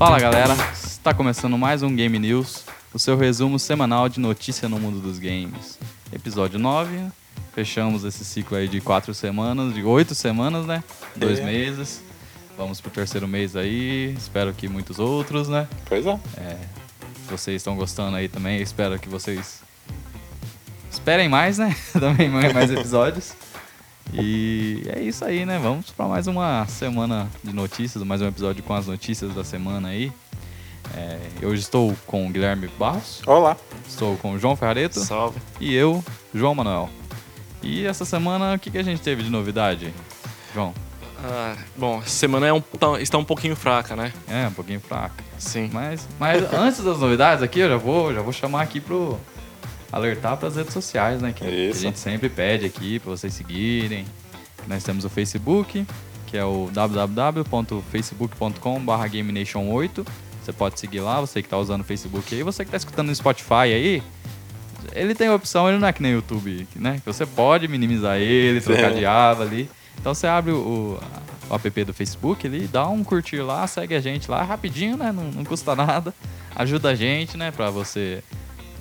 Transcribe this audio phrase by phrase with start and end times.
[0.00, 2.64] Fala galera, está começando mais um Game News,
[2.94, 5.78] o seu resumo semanal de notícia no mundo dos games.
[6.10, 7.04] Episódio 9,
[7.52, 10.82] fechamos esse ciclo aí de quatro semanas, de oito semanas, né?
[11.14, 11.44] Dois É.
[11.44, 12.00] meses.
[12.56, 15.68] Vamos pro terceiro mês aí, espero que muitos outros, né?
[15.84, 16.18] Pois é.
[17.26, 19.60] Se vocês estão gostando aí também, espero que vocês
[20.90, 21.76] esperem mais, né?
[21.92, 23.34] também mais episódios.
[24.12, 25.58] E é isso aí, né?
[25.62, 29.88] Vamos para mais uma semana de notícias, mais um episódio com as notícias da semana
[29.88, 30.12] aí.
[30.96, 33.56] É, hoje estou com o Guilherme Barros, Olá.
[33.86, 35.38] estou com o João Ferrareto Salve.
[35.60, 36.02] e eu,
[36.34, 36.90] João Manuel.
[37.62, 39.94] E essa semana, o que, que a gente teve de novidade,
[40.52, 40.74] João?
[41.22, 44.12] Ah, bom, essa semana é um, tá- está um pouquinho fraca, né?
[44.26, 45.22] É, um pouquinho fraca.
[45.38, 45.70] Sim.
[45.72, 49.18] Mas, mas antes das novidades aqui, eu já vou, já vou chamar aqui pro
[49.92, 51.32] alertar para as redes sociais, né?
[51.32, 54.06] Que, que a gente sempre pede aqui para vocês seguirem.
[54.66, 55.86] Nós temos o Facebook,
[56.26, 60.06] que é o www.facebook.com.br GameNation8.
[60.42, 62.42] Você pode seguir lá, você que está usando o Facebook aí.
[62.42, 64.02] Você que está escutando no Spotify aí,
[64.92, 67.00] ele tem a opção, ele não é que nem o YouTube, né?
[67.04, 69.68] Que você pode minimizar ele, trocar de aba ali.
[69.98, 70.98] Então você abre o,
[71.48, 75.12] o app do Facebook ali, dá um curtir lá, segue a gente lá rapidinho, né?
[75.12, 76.14] Não, não custa nada.
[76.54, 77.50] Ajuda a gente, né?
[77.50, 78.22] Pra você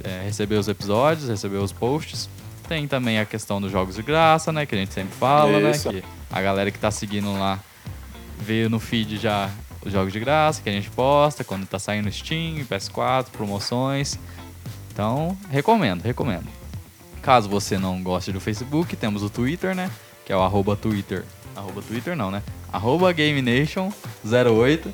[0.03, 2.29] é, receber os episódios, receber os posts.
[2.67, 4.65] Tem também a questão dos jogos de graça, né?
[4.65, 5.91] Que a gente sempre fala, Isso.
[5.91, 6.01] né?
[6.01, 7.59] Que a galera que tá seguindo lá
[8.39, 9.49] vê no feed já
[9.83, 14.19] os jogos de graça que a gente posta, quando tá saindo Steam, PS4, promoções.
[14.91, 16.47] Então, recomendo, recomendo.
[17.21, 19.89] Caso você não goste do Facebook, temos o Twitter, né?
[20.25, 21.23] Que é o arroba Twitter.
[21.55, 22.43] Arroba Twitter não, né?
[22.71, 24.87] Arroba GameNation08.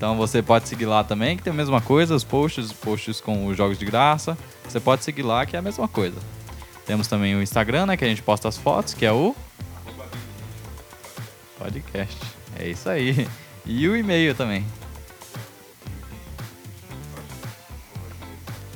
[0.00, 3.20] Então você pode seguir lá também, que tem a mesma coisa, os posts, os posts
[3.20, 4.34] com os jogos de graça.
[4.66, 6.16] Você pode seguir lá, que é a mesma coisa.
[6.86, 7.98] Temos também o Instagram, né?
[7.98, 9.36] Que a gente posta as fotos, que é o.
[11.58, 12.16] Podcast.
[12.58, 13.28] É isso aí.
[13.66, 14.64] E o e-mail também.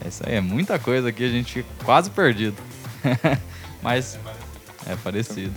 [0.05, 2.59] É isso aí, é muita coisa aqui, a gente quase perdido.
[3.81, 4.19] Mas
[4.87, 5.55] é parecido.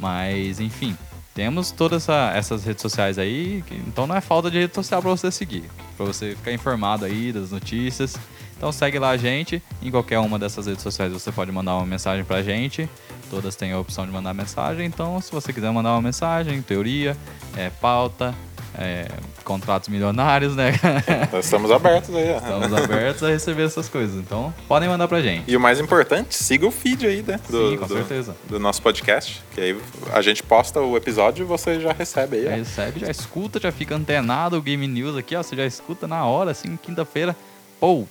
[0.00, 0.98] Mas, enfim,
[1.36, 5.10] temos todas essa- essas redes sociais aí, então não é falta de rede social pra
[5.10, 5.64] você seguir,
[5.96, 8.16] pra você ficar informado aí das notícias.
[8.56, 11.84] Então segue lá a gente, em qualquer uma dessas redes sociais você pode mandar uma
[11.84, 12.88] mensagem pra gente.
[13.28, 17.14] Todas têm a opção de mandar mensagem, então se você quiser mandar uma mensagem, teoria,
[17.54, 18.34] é, pauta,
[18.78, 19.08] é,
[19.44, 20.72] contratos milionários, né?
[21.40, 22.30] Estamos abertos aí.
[22.32, 22.36] ó.
[22.38, 25.50] Estamos abertos a receber essas coisas, então podem mandar pra gente.
[25.50, 27.40] E o mais importante, siga o feed aí, né?
[27.48, 28.36] Do, Sim, com do- certeza.
[28.48, 29.42] do nosso podcast.
[29.54, 29.80] Que aí
[30.12, 32.44] a gente posta o episódio e você já recebe aí.
[32.44, 32.54] Já ó.
[32.56, 35.42] recebe, já escuta, já fica antenado o Game News aqui, ó.
[35.42, 37.34] Você já escuta na hora, assim, quinta-feira.
[37.80, 38.04] Pô,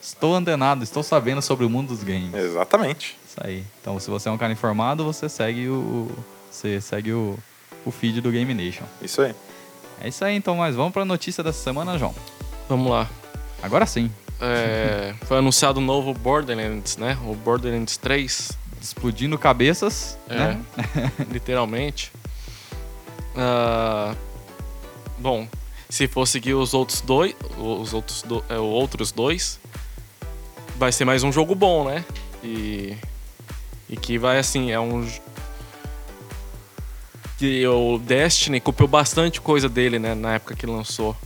[0.00, 2.34] estou antenado, estou sabendo sobre o mundo dos games.
[2.34, 3.16] Exatamente.
[3.26, 3.64] Isso aí.
[3.80, 5.74] Então, se você é um cara informado, você segue o.
[5.74, 7.36] o- Você segue o,
[7.84, 8.84] o feed do Game Nation.
[9.02, 9.34] Isso aí.
[10.00, 12.14] É isso aí, então, mas vamos pra notícia dessa semana, João.
[12.68, 13.08] Vamos lá.
[13.62, 14.10] Agora sim.
[14.40, 17.16] É, foi anunciado o novo Borderlands, né?
[17.24, 20.60] O Borderlands 3, Explodindo cabeças, é, né?
[21.32, 22.12] literalmente.
[23.34, 24.14] Ah,
[25.18, 25.48] bom,
[25.88, 29.58] se for seguir os outros dois, os outros, do, é, os outros dois,
[30.76, 32.04] vai ser mais um jogo bom, né?
[32.42, 32.96] E,
[33.88, 35.08] e que vai assim, é um
[37.38, 41.16] que o Destiny copiou bastante coisa dele, né, na época que lançou.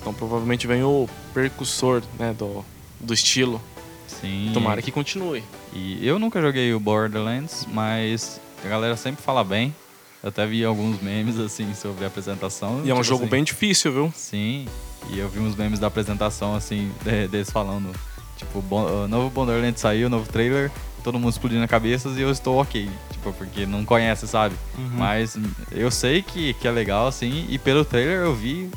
[0.00, 2.64] Então provavelmente vem o precursor, né, do,
[3.00, 3.60] do estilo.
[4.06, 4.50] Sim.
[4.52, 5.42] Tomara que continue.
[5.72, 9.74] E eu nunca joguei o Borderlands, mas a galera sempre fala bem.
[10.22, 12.80] Eu até vi alguns memes, assim, sobre a apresentação.
[12.84, 14.12] E é um tipo jogo assim, bem difícil, viu?
[14.16, 14.66] Sim,
[15.10, 17.90] e eu vi uns memes da apresentação, assim, de- deles falando,
[18.36, 20.70] tipo, o novo Borderlands saiu, novo trailer,
[21.02, 22.88] todo mundo explodindo a cabeça e eu estou ok,
[23.24, 24.54] tipo, porque não conhece, sabe?
[24.76, 24.90] Uhum.
[24.94, 25.36] Mas
[25.72, 28.70] eu sei que, que é legal, assim, e pelo trailer eu vi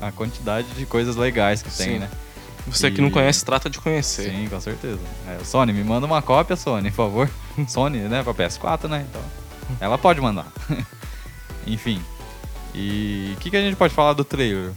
[0.00, 1.98] a, a quantidade de coisas legais que tem, Sim.
[1.98, 2.08] né?
[2.68, 4.30] Você que E- não conhece, trata de conhecer.
[4.30, 5.00] Sim, com certeza.
[5.28, 7.30] É, Sony, me manda uma cópia, Sony, por favor.
[7.66, 9.04] Sony, né, pra PS4, né?
[9.10, 9.22] Então,
[9.80, 10.46] ela pode mandar.
[11.66, 12.00] Enfim.
[12.74, 14.70] E o que, que a gente pode falar do trailer?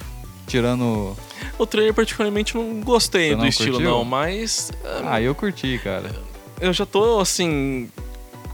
[0.47, 1.15] Tirando.
[1.57, 3.89] O trailer, particularmente, não gostei Você do não estilo, curtiu?
[3.91, 4.71] não, mas.
[5.06, 6.12] Ah, eu curti, cara.
[6.59, 7.89] Eu já tô, assim.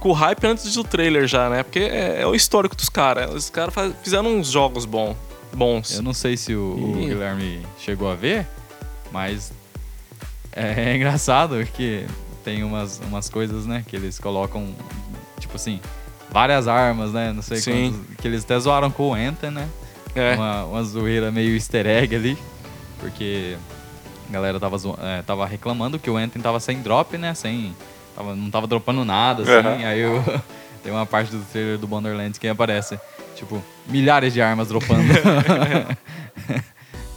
[0.02, 1.64] Com hype antes do trailer já, né?
[1.64, 3.34] Porque é, é o histórico dos caras.
[3.34, 5.16] Os caras fizeram uns jogos bom,
[5.54, 5.96] bons.
[5.96, 7.08] Eu não sei se o, o Ih.
[7.08, 8.46] Guilherme chegou a ver,
[9.12, 9.54] mas
[10.52, 12.06] é, engraçado que
[12.44, 14.76] tem umas, umas coisas, né, que eles colocam,
[15.40, 15.80] tipo assim,
[16.32, 17.32] várias armas, né?
[17.32, 18.18] Não sei quantos.
[18.18, 19.70] Que eles até zoaram com o Anthem, né?
[20.16, 20.36] É.
[20.36, 22.38] Uma, uma zoeira meio easter egg ali.
[23.00, 23.58] Porque
[24.30, 27.34] a galera tava, é, tava reclamando que o Anthem tava sem drop, né?
[27.34, 27.76] Sem.
[28.16, 29.52] Tava, não tava dropando nada, assim.
[29.52, 29.86] Aham.
[29.86, 30.24] Aí eu,
[30.84, 33.00] tem uma parte do trailer do Borderlands que aparece,
[33.36, 35.04] tipo, milhares de armas dropando.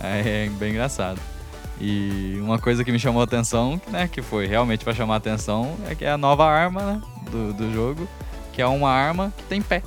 [0.06, 1.18] É, bem engraçado.
[1.80, 5.16] E uma coisa que me chamou a atenção, né, que foi realmente pra chamar a
[5.16, 8.06] atenção, é que é a nova arma né, do, do jogo,
[8.52, 9.82] que é uma arma que tem pé.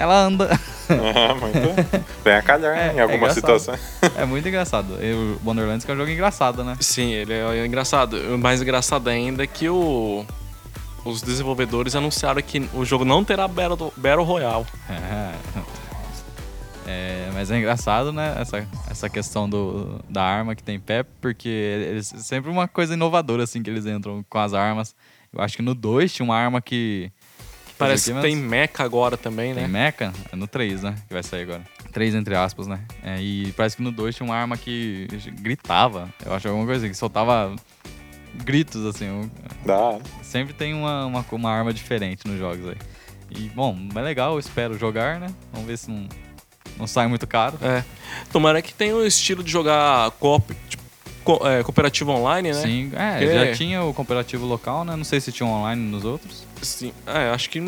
[0.00, 0.58] Ela anda.
[0.88, 2.04] É, muito.
[2.24, 3.60] Vem a calhar É, em é algumas engraçado.
[3.60, 3.80] situações.
[4.16, 4.94] É muito engraçado.
[4.94, 6.76] O Wonderlands que é um jogo engraçado, né?
[6.80, 8.16] Sim, ele é engraçado.
[8.34, 10.24] O mais engraçado ainda é que o,
[11.04, 14.64] os desenvolvedores anunciaram que o jogo não terá Battle, Battle Royale.
[14.88, 15.32] É.
[16.86, 18.34] É, mas é engraçado, né?
[18.38, 23.44] Essa, essa questão do, da arma que tem pé, porque eles sempre uma coisa inovadora,
[23.44, 24.94] assim, que eles entram com as armas.
[25.32, 27.12] Eu acho que no 2 tinha uma arma que.
[27.80, 29.68] Parece que tem mecha agora também, Tem né?
[29.68, 30.12] mecha?
[30.32, 30.94] É no 3, né?
[31.08, 31.62] Que vai sair agora.
[31.92, 32.80] 3 entre aspas, né?
[33.02, 35.08] É, e parece que no 2 tinha uma arma que
[35.40, 36.08] gritava.
[36.24, 37.54] Eu acho alguma coisa assim, que soltava
[38.44, 39.08] gritos, assim.
[39.10, 39.30] um-
[39.64, 39.98] Dá.
[40.22, 42.76] Sempre tem uma, uma, uma arma diferente nos jogos aí.
[43.30, 45.28] E, bom, é legal, eu espero jogar, né?
[45.52, 46.08] Vamos ver se não,
[46.76, 47.58] não sai muito caro.
[47.62, 47.84] É.
[48.32, 50.79] Tomara que tenha o estilo de jogar coop, tipo,
[51.38, 52.62] co- é, cooperativo online, né?
[52.62, 53.46] Sim, é, É.
[53.46, 54.96] já tinha o comparativo local, né?
[54.96, 56.44] Não sei se tinha online nos outros.
[56.62, 56.92] Sim.
[57.06, 57.60] É, acho que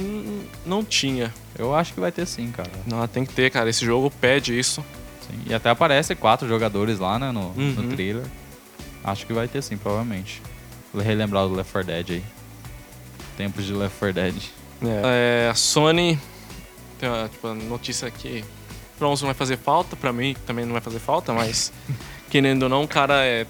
[0.67, 1.33] não tinha.
[1.59, 2.71] Eu acho que vai ter sim, cara.
[2.87, 3.69] Não, tem que ter, cara.
[3.71, 4.85] Esse jogo pede isso.
[5.29, 5.39] Sim.
[5.47, 7.31] E até aparece quatro jogadores lá, né?
[7.31, 7.75] No, Uhum.
[7.77, 8.25] no trailer.
[9.05, 10.41] Acho que vai ter sim, provavelmente.
[10.93, 12.25] Vou relembrar do Left 4 Dead aí.
[13.37, 14.35] Tempos de Left 4 Dead.
[15.05, 16.19] É, a Sony
[16.99, 18.45] tem uma tipo, notícia aqui.
[19.01, 21.73] Não vai fazer falta, pra mim também não vai fazer falta, mas
[22.33, 23.47] querendo ou não, o cara é,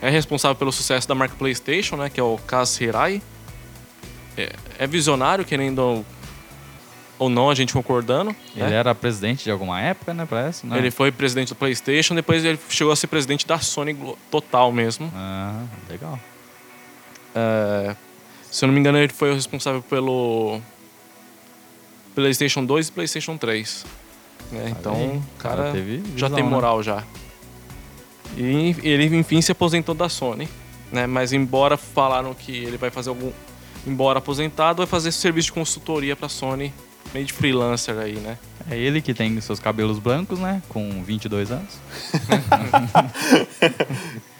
[0.00, 2.08] é responsável pelo sucesso da marca PlayStation, né?
[2.08, 3.20] Que é o Kaz Hirai.
[4.38, 6.06] É, é visionário, querendo ou-
[7.18, 8.34] ou não, a gente concordando.
[8.54, 8.76] Ele né?
[8.76, 10.24] era presidente de alguma época, né?
[10.24, 10.78] Parece, né?
[10.78, 13.96] Ele foi presidente do PlayStation, depois ele chegou a ser presidente da Sony
[14.30, 15.10] total mesmo.
[15.12, 16.16] Ah, legal.
[17.34, 17.96] É,
[18.48, 20.60] se eu não me engano, ele foi o responsável pelo
[22.14, 23.84] PlayStation 2 e PlayStation 3.
[24.52, 24.66] né?
[24.70, 26.50] Então, o cara já visão, tem né?
[26.50, 27.02] moral já.
[28.36, 30.48] E ele, enfim, se aposentou da Sony.
[30.92, 31.06] Né?
[31.06, 33.32] Mas, embora falaram que ele vai fazer algum.
[33.86, 36.72] Embora aposentado, vai fazer serviço de consultoria pra Sony,
[37.12, 38.38] meio de freelancer aí, né?
[38.70, 40.62] É ele que tem seus cabelos brancos, né?
[40.68, 41.78] Com 22 anos.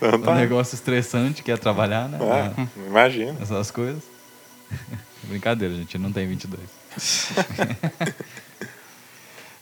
[0.02, 2.18] Um negócio estressante que é trabalhar, né?
[2.20, 3.36] É, imagina.
[3.40, 4.02] Essas coisas.
[5.24, 5.96] Brincadeira, gente.
[5.98, 6.60] Não tem 22.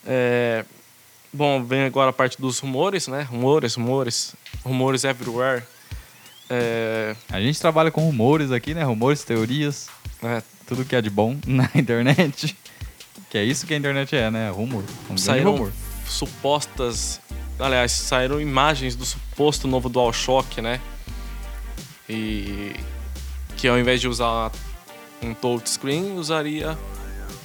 [0.04, 0.64] É,
[1.32, 3.22] bom, vem agora a parte dos rumores, né?
[3.22, 4.34] Rumores, rumores,
[4.64, 5.62] rumores everywhere.
[6.50, 8.82] É, A gente trabalha com rumores aqui, né?
[8.82, 9.88] Rumores, teorias,
[10.20, 10.42] né?
[10.66, 12.56] tudo que é de bom na internet.
[13.30, 14.50] Que é isso que a internet é, né?
[14.50, 14.84] Rumor.
[15.08, 15.72] Um saíram rumor.
[16.06, 17.20] supostas.
[17.58, 20.80] Aliás, saíram imagens do suposto novo DualShock, né?
[22.08, 22.72] E
[23.56, 24.50] que ao invés de usar
[25.22, 26.76] um touchscreen, usaria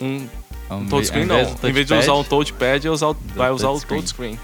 [0.01, 0.27] um
[0.75, 1.53] Inve- touchscreen não.
[1.55, 4.37] do Em vez de usar um touchpad, touchpad, usar vai usar o touchscreen.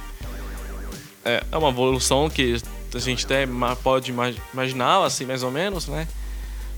[1.25, 2.57] É, é uma evolução que
[2.93, 3.47] a gente até
[3.81, 6.07] pode ima- imaginar, assim, mais ou menos, né?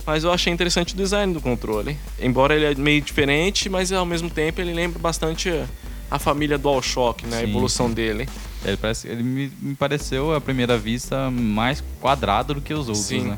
[0.05, 1.97] Mas eu achei interessante o design do controle.
[2.19, 5.49] Embora ele é meio diferente, mas ao mesmo tempo ele lembra bastante
[6.11, 7.37] a família DualShock, né?
[7.37, 8.29] A Sim, evolução dele.
[8.63, 13.05] Ele, parece, ele me, me pareceu, à primeira vista, mais quadrado do que os outros,
[13.05, 13.37] Sim, né?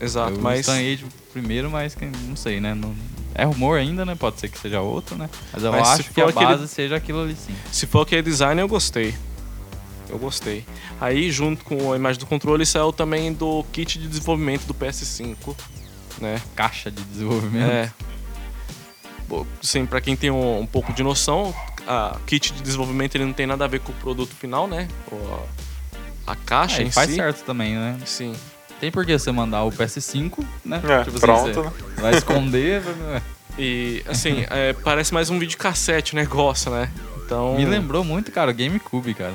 [0.00, 1.96] Exato, eu mas estranhei de primeiro, mas
[2.28, 2.74] não sei, né?
[2.74, 2.94] Não-
[3.34, 4.14] é rumor ainda, né?
[4.14, 5.28] Pode ser que seja outro, né?
[5.52, 7.54] Mas eu Mas acho que a aquele- base seja aquilo ali sim.
[7.70, 9.14] se for aquele design eu gostei.
[10.08, 10.64] Eu gostei.
[11.00, 15.54] Aí, junto com a imagem do controle, saiu também do kit de desenvolvimento do PS5,
[16.18, 16.40] né?
[16.56, 17.70] Caixa de desenvolvimento.
[17.70, 17.92] É.
[19.60, 21.54] Sim, pra quem tem um, um pouco de noção,
[21.86, 24.88] a kit de desenvolvimento ele não tem nada a ver com o produto final, né?
[26.26, 27.16] A, caixa É, em faz si.
[27.16, 27.98] certo também, né?
[28.06, 28.34] Sim.
[28.80, 30.80] Tem por que você mandar o PS5, né?
[30.84, 31.72] É, assim, pronto, você né?
[31.96, 32.80] vai esconder.
[32.80, 33.22] vai-
[33.60, 36.88] E, assim, é, parece mais um videocassete o negócio, né?
[37.24, 37.56] Então...
[37.56, 39.34] Me lembrou muito, cara, o GameCube, cara.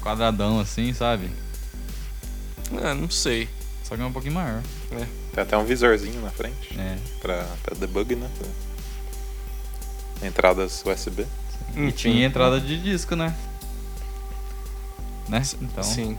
[0.00, 1.28] Quadradão assim, sabe?
[2.80, 3.48] É, não sei.
[3.82, 4.62] Só que é um pouquinho maior.
[5.32, 6.96] Tem até um visorzinho na frente É.
[7.20, 8.30] pra, pra debug, né?
[10.22, 11.26] Entradas USB.
[11.74, 11.90] E Enfim.
[11.90, 13.34] tinha entrada de disco, né?
[15.28, 15.42] Né?
[15.60, 16.16] Então, Sim.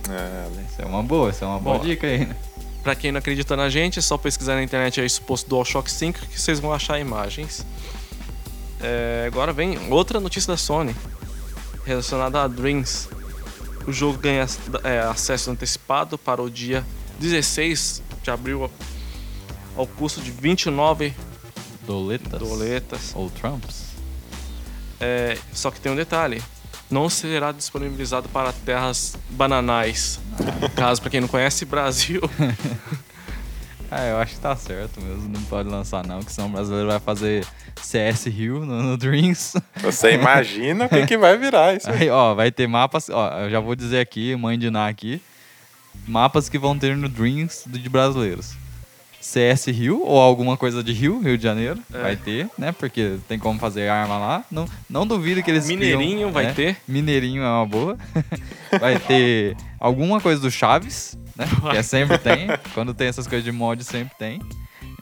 [0.69, 1.87] Isso é uma boa, isso é uma boa Boa.
[1.87, 2.35] dica aí, né?
[2.83, 6.19] Pra quem não acredita na gente, é só pesquisar na internet aí suposto DualShock 5
[6.27, 7.65] que vocês vão achar imagens.
[8.81, 10.95] É, agora vem outra notícia da Sony
[11.83, 13.07] relacionada a Dreams.
[13.87, 14.45] O jogo ganha
[14.83, 16.85] é, acesso antecipado para o dia
[17.19, 18.69] 16 de abril
[19.75, 21.13] ao custo de 29
[21.85, 22.39] Doletas.
[22.39, 23.11] doletas.
[23.15, 23.85] Ou Trumps.
[24.99, 26.41] É, só que tem um detalhe:
[26.89, 30.19] não será disponibilizado para terras bananais.
[30.75, 32.21] Caso, para quem não conhece, Brasil.
[33.91, 35.29] Ah, eu acho que tá certo mesmo.
[35.29, 37.45] Não pode lançar não, que senão o brasileiro vai fazer
[37.81, 39.53] CS Rio no, no Dreams.
[39.77, 42.01] Você imagina o que, que vai virar isso aí.
[42.01, 43.09] Aí, ó, vai ter mapas.
[43.09, 45.21] Ó, eu já vou dizer aqui, mãe de Ná aqui.
[46.07, 48.53] Mapas que vão ter no Dreams de brasileiros.
[49.25, 51.99] CS Rio, ou alguma coisa de Rio, Rio de Janeiro, É.
[51.99, 52.71] vai ter, né?
[52.71, 54.45] Porque tem como fazer arma lá.
[54.51, 56.53] Não, não duvido que eles criam, Mineirinho vai né?
[56.53, 56.77] ter.
[56.87, 57.97] Mineirinho é uma boa.
[58.79, 61.45] vai ter alguma coisa do Chaves, né?
[61.71, 62.47] Que é sempre tem.
[62.75, 64.39] Quando tem essas coisas de mod, sempre tem.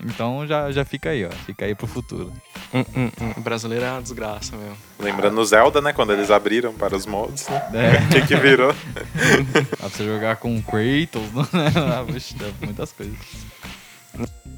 [0.06, 1.30] Então já, já fica aí, ó.
[1.46, 2.32] Fica aí pro futuro.
[2.74, 3.42] Hum, hum, hum.
[3.42, 4.77] Brasileiro é uma desgraça mesmo.
[5.00, 5.92] Lembrando o Zelda, né?
[5.94, 7.62] Quando eles abriram para os mods, né?
[7.74, 8.00] É.
[8.03, 8.74] O que, que virou?
[8.74, 11.72] Dá pra você jogar com Kratos, né?
[11.75, 13.15] Ah, Puxa, muitas coisas.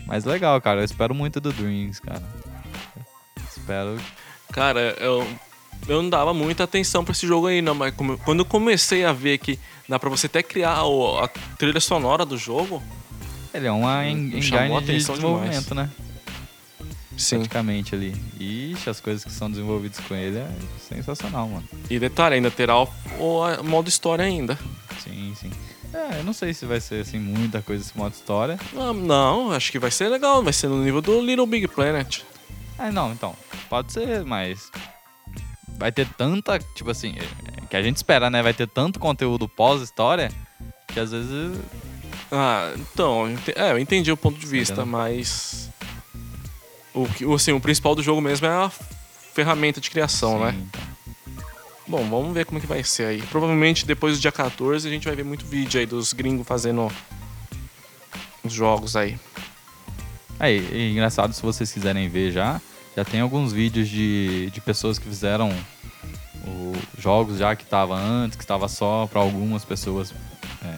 [0.06, 0.82] Mas legal, cara.
[0.82, 2.24] Eu espero muito do Dreams, cara.
[3.50, 4.00] Espero.
[4.52, 5.28] Cara, eu,
[5.88, 7.94] eu não dava muita atenção pra esse jogo aí, não, mas
[8.24, 9.60] quando eu comecei a ver que
[9.90, 12.82] dá pra você até criar a trilha sonora do jogo,
[13.54, 14.42] Ele é uma engine
[14.82, 15.90] de desenvolvimento, né?
[17.18, 17.38] sim.
[17.38, 18.14] Praticamente ali.
[18.40, 20.50] Ixi, as coisas que são desenvolvidas com ele é
[20.88, 21.68] sensacional, mano.
[21.90, 22.88] E detalhe, ainda terá o,
[23.20, 24.58] o modo história ainda.
[25.00, 25.52] Sim, sim.
[25.96, 28.60] É, eu não sei se vai ser assim muita coisa esse modo história.
[28.76, 32.22] Ah, não, acho que vai ser legal, vai ser no nível do Little Big Planet.
[32.78, 33.34] Ah, não, então.
[33.70, 34.70] Pode ser, mas.
[35.78, 36.60] Vai ter tanta.
[36.76, 38.44] Tipo assim, é, que a gente espera, né?
[38.44, 40.32] Vai ter tanto conteúdo pós-história
[40.88, 41.58] que às vezes.
[42.32, 44.92] Ah, então, é, eu entendi o ponto de vista, Entendeu?
[44.92, 45.70] mas.
[46.94, 48.72] O, que- assim, o principal do jogo mesmo é a
[49.34, 50.52] ferramenta de criação, né?
[50.52, 50.95] Sim, então.
[51.88, 53.22] Bom, vamos ver como é que vai ser aí.
[53.24, 56.92] Provavelmente depois do dia 14 a gente vai ver muito vídeo aí dos gringos fazendo
[58.44, 59.18] os jogos aí.
[60.40, 62.60] Aí, e engraçado, se vocês quiserem ver já,
[62.96, 65.50] já tem alguns vídeos de, de pessoas que fizeram
[66.46, 70.12] o- jogos já que estava antes, que estava só para algumas pessoas
[70.64, 70.78] é,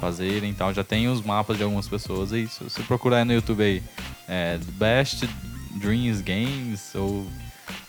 [0.00, 0.72] fazerem e tal.
[0.72, 2.48] Já tem os mapas de algumas pessoas aí.
[2.48, 3.82] Se você procurar no YouTube aí,
[4.26, 5.28] é, Best
[5.76, 7.26] Dreams Games ou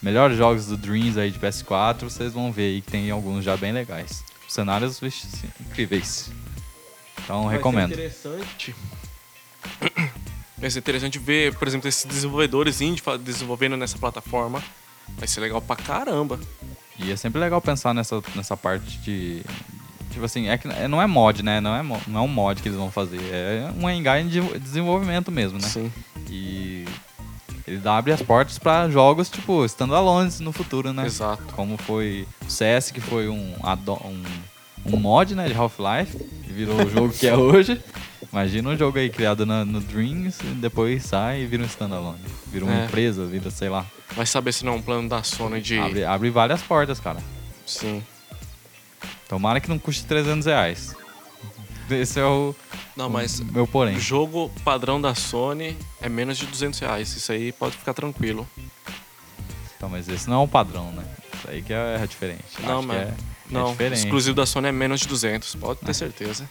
[0.01, 3.55] melhores jogos do Dreams aí de PS4, vocês vão ver aí que tem alguns já
[3.57, 4.23] bem legais.
[4.47, 5.27] Cenários vixe,
[5.61, 6.31] incríveis.
[7.23, 7.95] Então, recomendo.
[7.95, 8.75] Vai ser interessante.
[10.57, 14.61] Vai ser interessante ver, por exemplo, esses desenvolvedores indie desenvolvendo nessa plataforma.
[15.17, 16.37] Vai ser legal pra caramba.
[16.97, 19.41] E é sempre legal pensar nessa, nessa parte de.
[20.11, 21.61] Tipo assim, é que é- não é mod, né?
[21.61, 23.21] Não é, mo- não é um mod que eles vão fazer.
[23.31, 25.67] É um engine de desenvolvimento mesmo, né?
[25.67, 25.89] Sim.
[26.29, 26.78] E
[27.73, 31.05] ele abre as portas pra jogos, tipo, standalones no futuro, né?
[31.05, 31.43] Exato.
[31.55, 33.53] Como foi o CS, que foi um,
[34.05, 34.23] um,
[34.93, 35.47] um mod, né?
[35.47, 36.17] De Half-Life.
[36.47, 37.81] E virou o jogo que é hoje.
[38.31, 42.19] Imagina um jogo aí criado na- no Dreams e depois sai e vira um standalone.
[42.47, 42.85] Vira uma É.
[42.85, 43.85] empresa, vira, sei lá.
[44.15, 45.77] Vai saber se não é um plano da Sony de.
[45.79, 47.19] Abre, abre várias portas, cara.
[47.65, 48.03] Sim.
[49.27, 50.95] Tomara que não custe 300 reais.
[51.91, 52.55] Esse é o
[52.95, 53.95] Não, mas meu porém.
[53.95, 57.15] o jogo padrão da Sony é menos de 200 reais.
[57.15, 58.47] Isso aí pode ficar tranquilo.
[59.77, 61.03] Então, mas esse não é o padrão, né?
[61.33, 62.43] Isso aí que é diferente.
[62.61, 63.13] Não, mas- é,
[63.49, 66.49] Não, é exclusivo da Sony é menos de 200, pode ter certeza.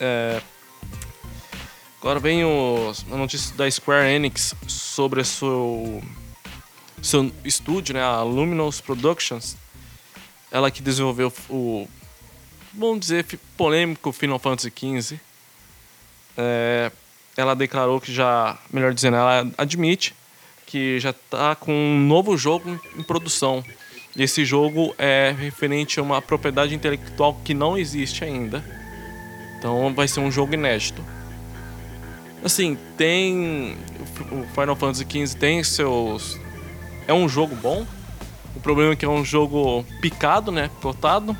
[0.00, 0.40] É,
[2.00, 2.92] Agora vem o...
[3.10, 6.02] a notícia da Square Enix sobre o seu,
[7.02, 9.56] seu estúdio, né, a Luminous Productions.
[10.50, 11.88] Ela que desenvolveu o,
[12.78, 13.24] vamos dizer,
[13.56, 15.20] polêmico Final Fantasy XV.
[16.36, 16.92] É,
[17.36, 20.14] ela declarou que já, melhor dizendo, ela admite
[20.66, 23.64] que já está com um novo jogo em produção.
[24.16, 28.64] Esse jogo é referente a uma propriedade intelectual que não existe ainda.
[29.58, 31.02] Então vai ser um jogo inédito.
[32.44, 33.76] Assim, tem.
[34.30, 36.38] O Final Fantasy XV tem seus.
[37.06, 37.86] É um jogo bom.
[38.54, 40.70] O problema é que é um jogo picado, né?
[40.80, 41.36] Cotado.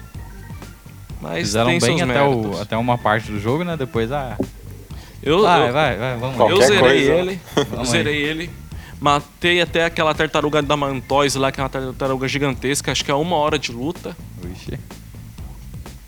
[1.21, 3.77] Mas Fizeram tem bem seus até, o, até uma parte do jogo, né?
[3.77, 4.37] Depois, ah,
[5.23, 7.13] Eu, vai, eu, vai, vai, vamos eu zerei coisa.
[7.13, 7.41] ele.
[7.73, 8.51] Eu zerei ele.
[9.01, 12.91] Matei até aquela tartaruga da Mantoise lá, que é uma tartaruga gigantesca.
[12.91, 14.17] Acho que é uma hora de luta.
[14.43, 14.79] Vixe.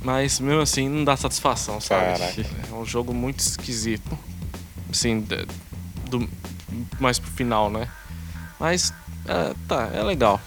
[0.02, 2.18] Mas mesmo assim não dá satisfação, sabe?
[2.18, 2.46] Caraca.
[2.70, 4.18] É um jogo muito esquisito.
[4.90, 5.24] Assim,
[6.08, 6.28] do,
[6.98, 7.86] mais pro final, né?
[8.58, 8.92] Mas
[9.26, 10.40] é, tá, é legal.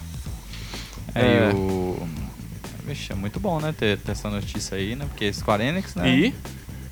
[1.16, 1.52] É, É.
[1.52, 1.93] e o...
[2.86, 3.74] Vixe, é muito bom, né?
[3.78, 5.06] Ter, ter essa notícia aí, né?
[5.06, 6.10] Porque Square Enix, né?
[6.10, 6.36] E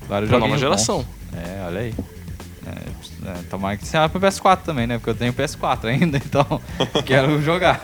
[0.08, 0.98] vários pra nova geração.
[0.98, 1.38] bons.
[1.38, 1.94] É, olha aí.
[2.66, 4.98] É, é, tomara que seja pro PS4 também, né?
[4.98, 6.60] Porque eu tenho PS4 ainda, então
[7.04, 7.80] quero jogar.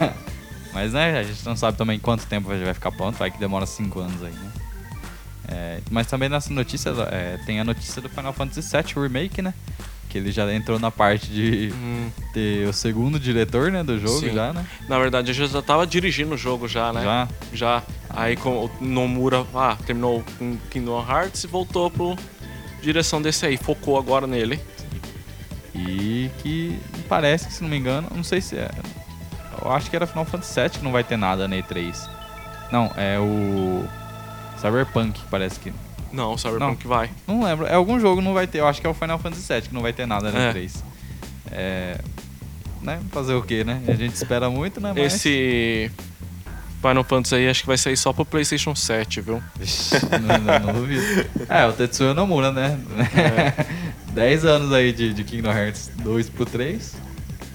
[0.73, 3.39] Mas, né, a gente não sabe também quanto tempo vai vai ficar pronto, vai que
[3.39, 4.53] demora 5 anos aí, né?
[5.51, 9.55] É, mas também nessa notícia é, tem a notícia do Final Fantasy VII Remake, né?
[10.09, 14.21] Que ele já entrou na parte de Hum, ter o segundo diretor, né, do jogo
[14.21, 14.33] Sim.
[14.33, 14.65] já, né?
[14.89, 17.03] na verdade, eu já tava dirigindo o jogo já, né?
[17.03, 17.29] Já.
[17.53, 17.83] Já.
[18.09, 22.17] Aí com o Nomura ah, terminou com Kingdom Hearts e voltou pro
[22.81, 23.57] direção desse aí.
[23.57, 24.59] Focou agora nele.
[25.75, 28.71] E que parece que, se não me engano, não sei se é.
[29.63, 32.09] eu acho que era Final Fantasy VII que não vai ter nada na E3.
[32.73, 33.85] Não, é o
[34.61, 35.73] Cyberpunk, parece que.
[36.13, 37.11] Não, o Cyberpunk vai.
[37.27, 37.67] Não lembro.
[37.67, 38.59] É algum jogo que não vai ter.
[38.59, 40.53] Eu acho que é o Final Fantasy VII que não vai ter nada na É.
[40.53, 40.77] E3.
[41.51, 42.01] É.
[42.83, 43.01] Né?
[43.11, 43.83] Fazer o quê, né?
[43.87, 44.93] A gente espera muito, né?
[44.95, 45.15] Mas...
[45.15, 45.91] Esse
[46.81, 49.43] Final Fantasy aí acho que vai sair só pro PlayStation 7, viu?
[50.23, 51.03] Não, não, não duvido.
[51.49, 52.79] É, o Tetsuya Nomura, né?
[53.17, 53.67] É.
[54.15, 56.97] 10 anos aí de, de Kingdom Hearts 2 pro 3.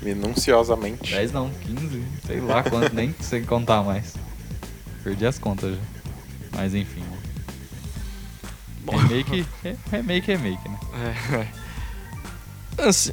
[0.02, 1.14] Minuciosamente.
[1.14, 4.16] 10 não, 15, sei lá quanto, nem sei contar mais.
[5.04, 5.82] Perdi as contas já.
[6.56, 7.04] Mas enfim.
[8.86, 8.92] Né?
[8.92, 8.98] Bom.
[8.98, 10.78] Remake, re- remake, remake, né?
[12.78, 12.84] É.
[12.88, 13.12] Assim,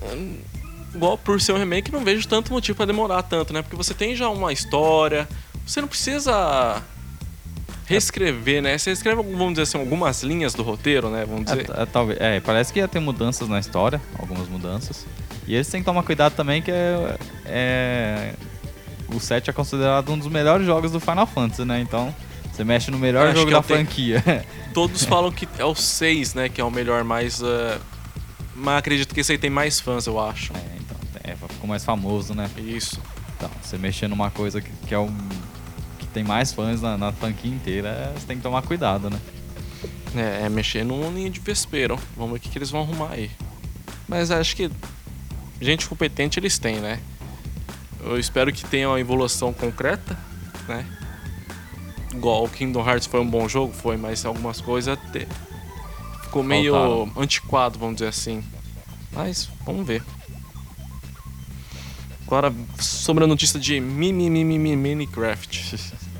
[0.95, 3.63] igual por ser um remake, não vejo tanto motivo pra demorar tanto, né?
[3.63, 5.29] Porque você tem já uma história,
[5.67, 6.83] você não precisa
[7.87, 8.79] reescrever, né?
[8.79, 11.25] Você escreve, vamos dizer assim, algumas linhas do roteiro, né?
[11.27, 11.69] Vamos dizer.
[11.77, 15.07] É, é, talvez, é, parece que ia ter mudanças na história, algumas mudanças.
[15.47, 18.35] E eles têm que tomar cuidado também que é, é-
[19.13, 21.81] o 7 é considerado um dos melhores jogos do Final Fantasy, né?
[21.81, 22.15] Então,
[22.61, 24.23] você mexe no melhor Acho jogo da tenho- franquia.
[24.75, 26.49] Todos falam que é o 6, né?
[26.51, 27.41] Que é o melhor, mais.
[27.43, 27.79] eh,
[28.55, 30.53] mas acredito que esse aí tem mais fãs, eu acho.
[30.53, 32.51] é, então, é, ficou mais famoso, né?
[32.59, 33.01] Isso.
[33.37, 35.17] Então, você mexer numa coisa que, que é um
[35.99, 39.19] que tem mais fãs na, na franquia inteira, você tem que tomar cuidado, né?
[40.15, 41.99] É, é mexer num ninho de vespeiro.
[42.15, 43.31] Vamos ver o que, que eles vão arrumar aí.
[44.07, 44.71] Mas acho que
[45.63, 47.01] gente competente eles têm, né?
[48.05, 50.19] Eu espero que tenha uma evolução concreta,
[50.69, 50.85] né?
[52.13, 55.27] Igual o Kingdom Hearts foi um bom jogo, foi, mas algumas coisas te-
[56.23, 57.13] ficou meio Faltaram.
[57.23, 58.43] antiquado, vamos dizer assim.
[59.13, 60.03] Mas vamos ver.
[62.27, 65.91] Agora, sobre a notícia de Mimi Mimi Mimi Minecraft.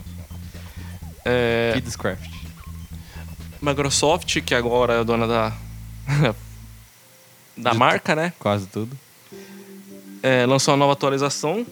[1.23, 2.31] É, Kidscraft.
[3.61, 5.53] Microsoft, que agora é a dona da
[7.55, 8.33] da De marca, né?
[8.39, 8.97] Quase tudo.
[10.23, 11.65] É, lançou uma nova atualização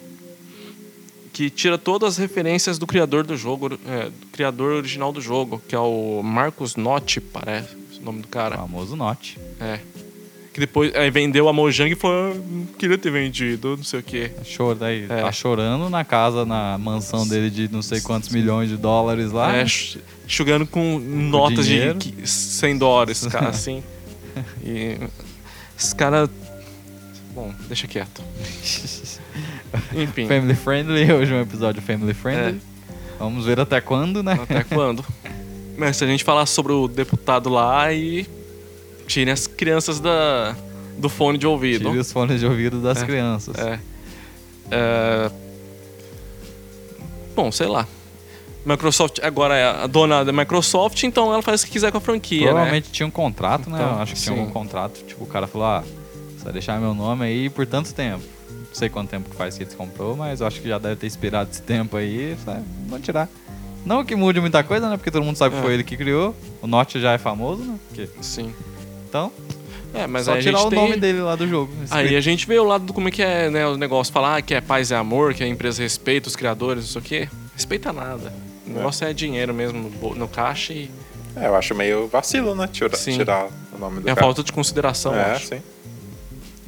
[1.38, 5.62] que tira todas as referências do criador do jogo, é, do criador original do jogo,
[5.68, 8.56] que é o Marcos Notti, parece o nome do cara.
[8.56, 9.38] Famoso Note.
[9.60, 9.78] É.
[10.52, 14.02] Que depois aí vendeu a Mojang e falou, "Ah, queria ter vendido, não sei o
[14.02, 14.32] quê.
[14.56, 15.22] Chora, aí, É.
[15.22, 19.54] Tá chorando na casa, na mansão dele de não sei quantos milhões de dólares lá.
[19.54, 21.98] É, ch- chegando com notas de dinheiro.
[22.00, 23.80] qui- 100 dólares, cara, assim.
[24.64, 24.98] E
[25.78, 26.28] esse cara.
[27.32, 28.20] Bom, deixa quieto.
[29.94, 32.60] Enfim, Family friendly, hoje é um episódio family friendly.
[33.18, 34.38] Vamos ver até quando, né?
[34.40, 35.04] até quando?
[35.76, 38.26] Mas se a gente falar sobre o deputado lá e
[39.06, 40.54] tirem as crianças da,
[40.96, 41.88] do fone de ouvido.
[41.88, 43.06] Tire os fones de ouvido das É.
[43.06, 43.56] crianças.
[43.58, 43.78] É.
[44.70, 45.30] É,
[47.34, 47.86] Bom, sei lá.
[48.66, 52.00] Microsoft agora é a dona da Microsoft, então ela faz o que quiser com a
[52.00, 52.46] franquia, né?
[52.48, 53.78] Provavelmente tinha um contrato, né?
[53.80, 54.42] Então, acho que tinha sim.
[54.42, 55.04] um contrato.
[55.06, 55.84] Tipo, o cara falou, ah,
[56.36, 58.24] você vai deixar meu nome aí por tanto tempo.
[58.68, 60.96] Não sei quanto tempo que faz que eles comprou, mas eu acho que já deve
[60.96, 62.36] ter expirado esse tempo aí.
[62.88, 63.28] Vamos tirar.
[63.84, 64.96] Não que mude muita coisa, né?
[64.96, 65.64] Porque todo mundo sabe que É.
[65.64, 66.34] foi ele que criou.
[66.60, 67.78] O Notch já é famoso, né?
[67.88, 68.52] Porque- Sim.
[69.08, 69.32] Então,
[69.94, 70.78] É, mas só aí a tirar gente o tem...
[70.78, 71.72] nome dele lá do jogo.
[71.90, 74.12] Aí a gente vê o lado do como é que é, né, o negócio.
[74.12, 77.04] Falar que é paz e amor, que a empresa respeita os criadores, não sei o
[77.04, 77.28] quê.
[77.54, 78.32] Respeita nada.
[78.66, 80.90] O negócio é, dinheiro mesmo no, no caixa e
[81.34, 82.68] É, eu acho meio vacilo, né?
[82.70, 83.16] Tira, Sim.
[83.16, 84.26] tirar o nome do é a cara.
[84.26, 85.46] falta de consideração, eu É, acho.
[85.46, 85.62] sim.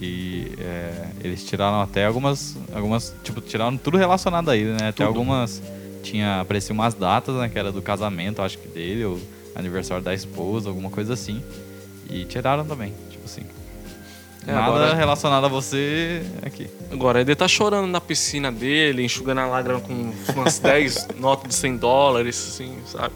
[0.01, 3.15] E é, eles tiraram até algumas, algumas.
[3.23, 4.89] Tipo, tiraram tudo relacionado a ele, né?
[4.89, 5.09] Até Tudo.
[5.09, 5.63] algumas.
[6.03, 6.41] Tinha.
[6.41, 7.49] Apareciam umas datas, né?
[7.49, 9.21] Que era do casamento, acho que dele, ou
[9.55, 11.43] aniversário da esposa, alguma coisa assim.
[12.09, 13.43] E tiraram também, tipo assim.
[14.47, 16.67] É, Nada agora- relacionado a você aqui.
[16.91, 21.55] Agora, ele tá chorando na piscina dele, enxugando a lágrima com umas 10 notas de
[21.57, 23.13] 100 dólares, assim, sabe?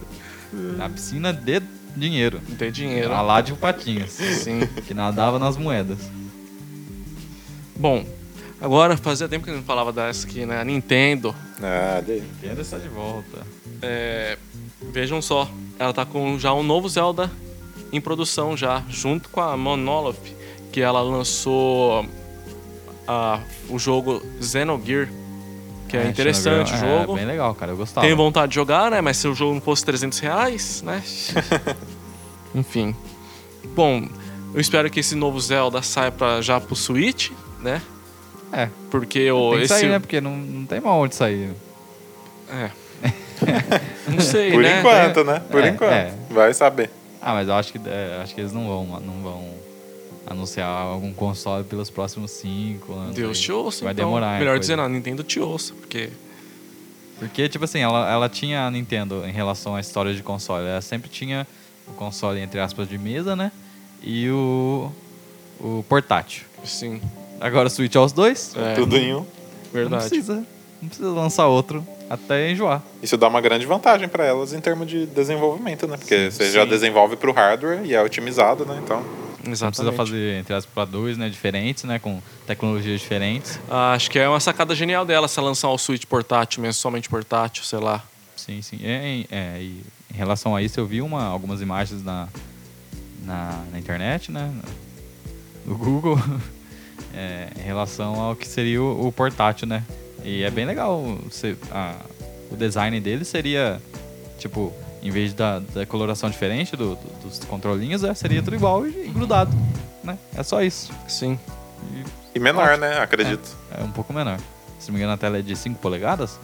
[0.53, 1.63] Na piscina de
[1.97, 2.41] dinheiro.
[2.59, 3.11] Tem dinheiro.
[3.15, 4.11] A lá de patinhas.
[4.11, 4.67] Sim.
[4.87, 5.99] Que nadava nas moedas.
[7.77, 8.05] Bom,
[8.61, 10.61] agora fazia tempo que a gente não falava dessa aqui, né?
[10.61, 11.35] A Nintendo.
[11.63, 13.47] É, de- Nintendo está de volta.
[13.83, 14.39] É,
[14.93, 17.31] vejam só, ela tá com já um novo Zelda
[17.93, 20.35] em produção já, junto com a Monolith,
[20.73, 22.07] que ela lançou
[23.07, 25.09] a- o jogo Xenogear,
[25.89, 27.15] que é, interessante o É, jogo.
[27.15, 27.73] bem legal, cara.
[27.73, 28.05] Eu gostava.
[28.07, 29.01] Tenho vontade de jogar, né?
[29.01, 31.03] Mas se o jogo não fosse 300 reais, né?
[32.55, 32.95] Enfim.
[33.75, 34.07] Bom,
[34.55, 37.31] eu espero que esse novo Zelda saia pra, já pro Switch,
[37.65, 37.83] né?
[38.53, 38.69] É.
[38.91, 39.75] Porque o, Tem que esse...
[39.75, 39.99] sair, né?
[39.99, 41.51] Porque não, não tem mal onde sair.
[42.49, 42.71] É.
[44.09, 44.79] não sei, Por né?
[44.79, 45.43] enquanto, né?
[45.51, 45.93] Por É, enquanto.
[45.93, 46.15] é.
[46.31, 46.91] Vai saber.
[47.21, 49.55] Ah, mas eu acho que, é, acho que eles não vão, não vão
[50.27, 53.15] anunciar algum console pelos próximos cinco anos.
[53.17, 53.43] Deus aí.
[53.45, 54.07] te ouça, Vai então.
[54.07, 54.39] demorar.
[54.39, 56.11] Melhor dizendo, a Nintendo te ouça, porque...
[57.19, 60.67] Porque, tipo assim, ela, ela tinha a Nintendo em relação à história de console.
[60.67, 61.47] Ela sempre tinha
[61.87, 63.51] o console, entre aspas, de mesa, né?
[64.03, 64.91] E o,
[65.61, 66.45] o portátil.
[66.65, 67.01] Sim,
[67.41, 68.55] Agora Switch aos dois.
[68.57, 69.19] é, Tudo em um.
[69.19, 69.27] Não
[69.73, 70.09] verdade.
[70.09, 70.45] precisa.
[70.81, 72.83] não precisa lançar outro até enjoar.
[73.03, 75.97] Isso dá uma grande vantagem para elas em termos de desenvolvimento, né?
[75.97, 76.69] Porque você já Sim.
[76.69, 78.79] desenvolve para o hardware e é otimizado, né?
[78.83, 79.03] Então,
[79.45, 79.77] Não Exatamente.
[79.77, 81.29] precisa fazer, entre aspas, para dois, né?
[81.29, 81.99] Diferentes, né?
[81.99, 83.59] Com tecnologias diferentes.
[83.71, 87.09] Ah, acho que é uma sacada genial dela se lançar o Switch portátil mesmo, somente
[87.09, 88.03] portátil, sei lá.
[88.37, 88.79] Sim, sim.
[88.83, 92.29] É, é, e em relação a isso, eu vi uma, algumas imagens na,
[93.25, 94.53] na, na internet, né?
[95.67, 96.19] No Google,
[97.17, 99.83] é, em relação ao que seria o, o portátil, né?
[100.25, 101.03] E é bem legal.
[101.31, 101.97] Você, a-
[102.51, 103.81] o design dele seria,
[104.39, 104.73] tipo,
[105.03, 109.07] em vez da, da coloração diferente do- do- dos controlinhos, é, seria tudo igual e,
[109.07, 109.55] e grudado,
[110.03, 110.19] né?
[110.37, 110.93] É só isso.
[111.09, 111.39] Sim.
[112.35, 112.99] e menor, né?
[112.99, 113.49] Acredito.
[113.79, 114.39] É um pouco menor.
[114.79, 116.39] Se não me engano, a tela é de 5 polegadas.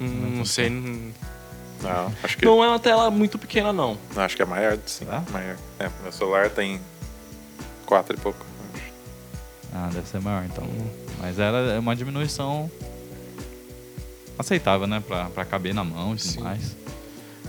[0.00, 0.68] Hum, não sei.
[0.70, 1.12] Não
[1.82, 3.96] Não, acho que, não é uma tela muito pequena, não.
[4.14, 5.04] não, acho que é maior, sim.
[5.04, 5.22] Tá?
[5.32, 5.56] Maior.
[5.80, 6.80] É, meu celular tem
[7.86, 8.44] quatro e pouco.
[9.74, 10.64] Ah, deve ser maior, então.
[11.20, 12.70] Mas era é uma diminuição
[14.38, 15.02] aceitável, né?
[15.06, 16.40] Pra, pra caber na mão e tudo Sim.
[16.42, 16.76] mais.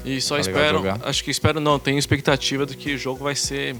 [0.05, 0.83] E só Tá espero.
[1.03, 3.75] Acho que espero não, tenho expectativa de que o jogo vai ser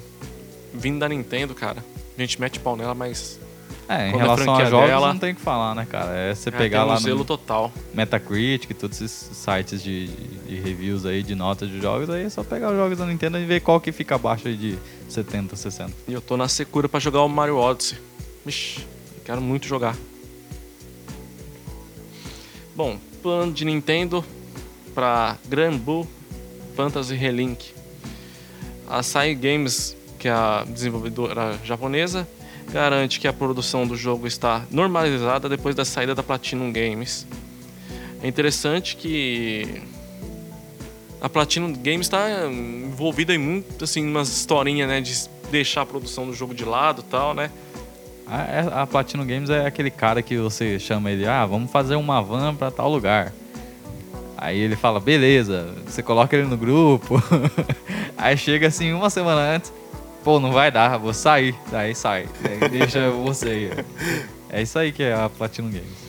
[0.73, 1.84] vindo da Nintendo, cara.
[2.17, 3.39] A gente mete pau nela, mas
[3.89, 6.13] É, em a relação a franquia jogos, dela- não tem o que falar, né, cara?
[6.15, 7.71] É você já pegar um lá no total.
[7.93, 12.29] Metacritic, todos esses sites de, de- de reviews aí, de notas de jogos, aí é
[12.29, 14.77] só pegar os jogos da Nintendo e ver qual que fica abaixo aí de
[15.10, 15.91] 70, 60.
[16.08, 17.97] E eu tô na secura pra jogar o Mario Odyssey.
[18.45, 19.95] Eu quero muito jogar.
[22.75, 24.23] Bom, plano de Nintendo
[24.93, 26.08] pra Grand Blue
[26.75, 27.73] Fantasy Relink.
[28.88, 32.27] A Sai Games, que é a desenvolvedora japonesa,
[32.71, 37.25] garante que a produção do jogo está normalizada depois da saída da Platinum Games.
[38.21, 39.82] É interessante que
[41.21, 45.13] a Platinum Games está envolvida em muito assim umas historinhas, né, de
[45.49, 47.49] deixar a produção do jogo de lado, tal, né?
[48.28, 51.96] A, é- a Platinum Games é aquele cara que você chama ele, ah, vamos fazer
[51.96, 53.32] uma van pra tal lugar.
[54.38, 57.22] Aí ele fala, beleza, você coloca ele no grupo.
[58.18, 59.72] Aí chega assim uma semana antes,
[60.24, 61.56] pô, não vai dar, vou sair.
[61.72, 62.28] Daí sai.
[62.44, 63.72] Aí deixa você aí.
[64.50, 66.04] É isso aí que é a Platinum Games.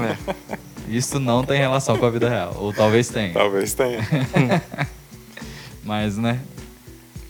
[0.00, 0.56] É.
[0.88, 2.54] Isso não tem relação com a vida real.
[2.58, 3.32] Ou talvez tenha.
[3.32, 4.00] Talvez tenha.
[5.82, 6.40] Mas, né?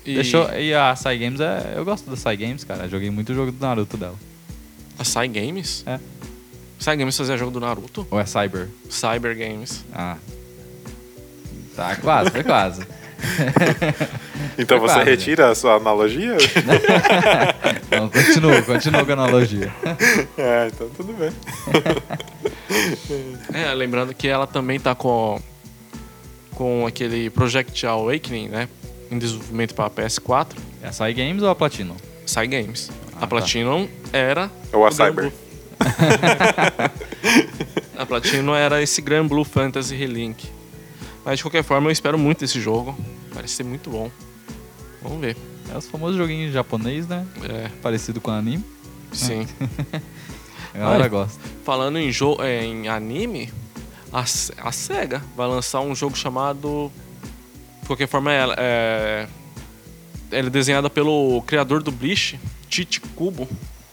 [0.04, 2.88] E Deixou, e a Sai Games, é, eu gosto da Sai Games, cara.
[2.88, 4.16] Joguei muito jogo do Naruto dela.
[4.98, 5.82] a Sai Games?
[5.86, 5.98] É.
[6.78, 8.06] Sai Games fazia jogo do Naruto?
[8.10, 8.68] Ou é Cyber?
[8.90, 9.84] Cyber Games.
[9.94, 10.16] Ah.
[11.74, 12.86] Tá, quase, foi quase.
[14.58, 15.10] Então Foi você quase.
[15.10, 16.36] retira a sua analogia?
[17.90, 19.72] Não, continua, continua com a analogia.
[20.38, 21.30] é, então tudo bem.
[23.52, 25.40] É, lembrando que ela também tá com
[26.54, 28.68] com aquele Project Awakening, né?
[29.10, 31.96] Em desenvolvimento para PS4, É a Sai Games ou a Platinum?
[32.26, 32.90] Sai Games.
[33.12, 33.26] Ah, a tá.
[33.26, 35.30] Platinum era Ou a Cyber.
[35.30, 35.32] Blue.
[37.96, 40.46] a Platinum era esse Grand Blue Fantasy Relink.
[41.24, 42.96] Mas de qualquer forma, eu espero muito desse jogo.
[43.32, 44.10] Parece ser muito bom.
[45.02, 45.36] Vamos ver.
[45.72, 47.26] É os famosos joguinhos japonês, né?
[47.48, 48.64] É, Parecido com anime.
[49.12, 49.46] sim.
[50.74, 51.38] A galera gosta.
[51.64, 53.52] Falando em, é, em anime,
[54.12, 56.90] a, a SEGA vai lançar um jogo chamado.
[57.84, 59.28] De qualquer forma, ela é.
[60.32, 63.46] Ela é desenhada pelo criador do Bleach, Tite Kubo.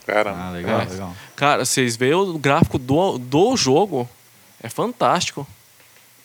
[0.08, 0.39] Caramba.
[0.41, 0.86] Ah, legal, É.
[0.86, 1.13] legal.
[1.36, 4.10] Cara, vocês veem o gráfico do, do jogo,
[4.63, 5.45] é fantástico.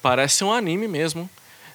[0.01, 1.29] Parece um anime mesmo.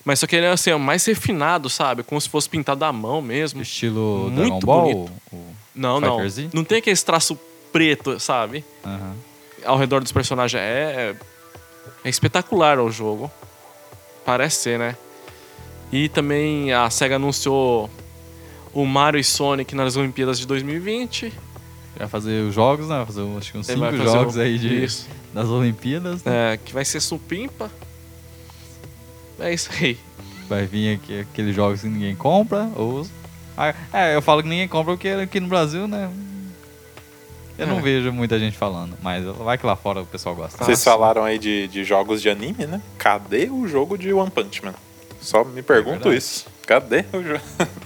[0.05, 2.03] Mas só que ele é assim, é mais refinado, sabe?
[2.03, 3.61] Como se fosse pintado à mão mesmo.
[3.61, 4.81] Estilo Muito Dragon Ball?
[4.93, 5.11] bonito.
[5.75, 6.17] Não, não.
[6.53, 7.37] Não tem aquele traço
[7.71, 8.63] preto, sabe?
[8.85, 9.13] Aham.
[9.65, 10.59] ao redor dos personagens.
[10.59, 11.15] É,
[12.03, 13.29] é espetacular o jogo.
[14.25, 14.95] Parece ser, né?
[15.91, 17.89] E também a SEGA anunciou
[18.73, 21.33] o Mario e Sonic nas Olimpíadas de 2020.
[21.97, 22.95] Vai fazer os jogos, né?
[22.97, 25.07] Vai fazer acho que uns cinco vai fazer jogos o- aí de, Isso.
[25.33, 26.23] das Olimpíadas.
[26.23, 26.53] né?
[26.53, 27.69] É, que vai ser supimpa.
[29.39, 29.97] É isso aí.
[30.47, 32.69] Vai vir aqui, aqueles jogos que ninguém compra.
[32.75, 33.05] Ou...
[33.57, 36.09] Ah, é, eu falo que ninguém compra porque aqui no Brasil, né?
[37.57, 37.81] Eu não É.
[37.81, 40.63] vejo muita gente falando, mas vai que lá fora o pessoal gosta.
[40.63, 42.81] Vocês falaram aí de, de jogos de anime, né?
[42.97, 44.73] Cadê o jogo de One Punch Man?
[45.21, 46.17] Só me pergunto verdade.
[46.17, 46.45] isso.
[46.67, 47.41] Cadê o jogo?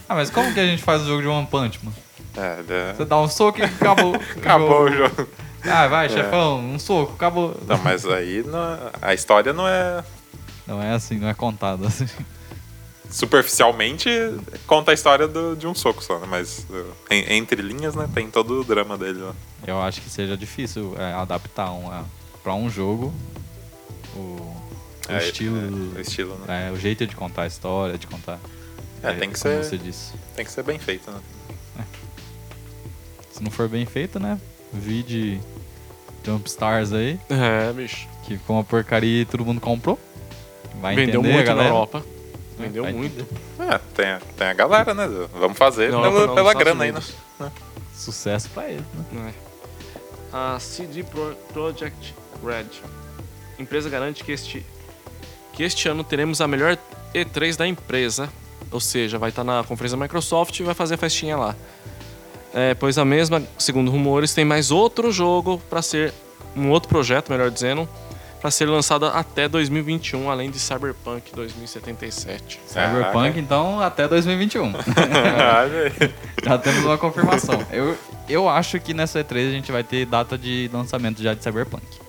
[0.08, 1.96] Ah, mas como que a gente faz o jogo de One Punch, mano?
[2.36, 4.14] É, é, Você dá um soco e acabou.
[4.36, 5.28] acabou o jogo.
[5.64, 7.56] Ah, vai, chefão, um soco, acabou.
[7.66, 10.04] Não, mas aí não- a história não é.
[10.66, 12.06] Não é assim, não é contado assim.
[13.10, 14.08] Superficialmente
[14.66, 16.26] conta a história do- de um soco só, né?
[16.28, 16.66] Mas
[17.10, 18.08] en- entre linhas, né?
[18.12, 19.32] Tem todo o drama dele lá.
[19.66, 22.02] Eu acho que seja difícil é, adaptar um, é,
[22.42, 23.12] pra um jogo
[24.14, 24.55] o,
[25.08, 25.56] o É, estilo.
[25.94, 26.68] é, o estilo, né?
[26.68, 28.38] é, o jeito de contar a história, de contar.
[29.02, 30.12] É, tem que como ser- você disse.
[30.34, 31.20] Tem que ser bem feito, né?
[33.30, 34.40] Se não for bem feito, né?
[34.72, 35.40] Vi de
[36.24, 38.08] Jump Stars aí, É, bicho.
[38.24, 39.98] que ficou uma porcaria e todo mundo comprou.
[40.80, 41.68] Vai Vendeu entender, muito na galera.
[41.68, 42.04] Europa.
[42.58, 43.20] Vendeu Vai muito.
[43.20, 43.40] entender.
[43.74, 45.06] É, tem, a- tem a galera, né?
[45.38, 46.98] Vamos fazer Não, pela, não, pela grana ainda.
[47.00, 47.14] Unidos.
[47.94, 49.32] Sucesso pra ele, né?
[50.32, 50.36] É.
[50.36, 52.14] A CD Pro- Projekt
[52.44, 52.66] Red.
[53.58, 54.64] Empresa garante que este,
[55.56, 56.76] que este ano teremos a melhor
[57.14, 58.28] E3 da empresa.
[58.70, 61.56] Ou seja, vai estar na conferência da Microsoft e vai fazer a festinha lá.
[62.52, 66.12] É, pois a mesma, segundo rumores, tem mais outro jogo para ser.
[66.54, 67.86] Um outro projeto, melhor dizendo,
[68.40, 72.60] para ser lançado até 2021, além de Cyberpunk 2077.
[72.66, 74.72] Cyberpunk, então, até 2021.
[74.72, 76.14] Olha aí.
[76.42, 77.62] já temos uma confirmação.
[77.70, 77.94] Eu,
[78.26, 82.05] eu acho que nessa E3 a gente vai ter data de lançamento já de Cyberpunk.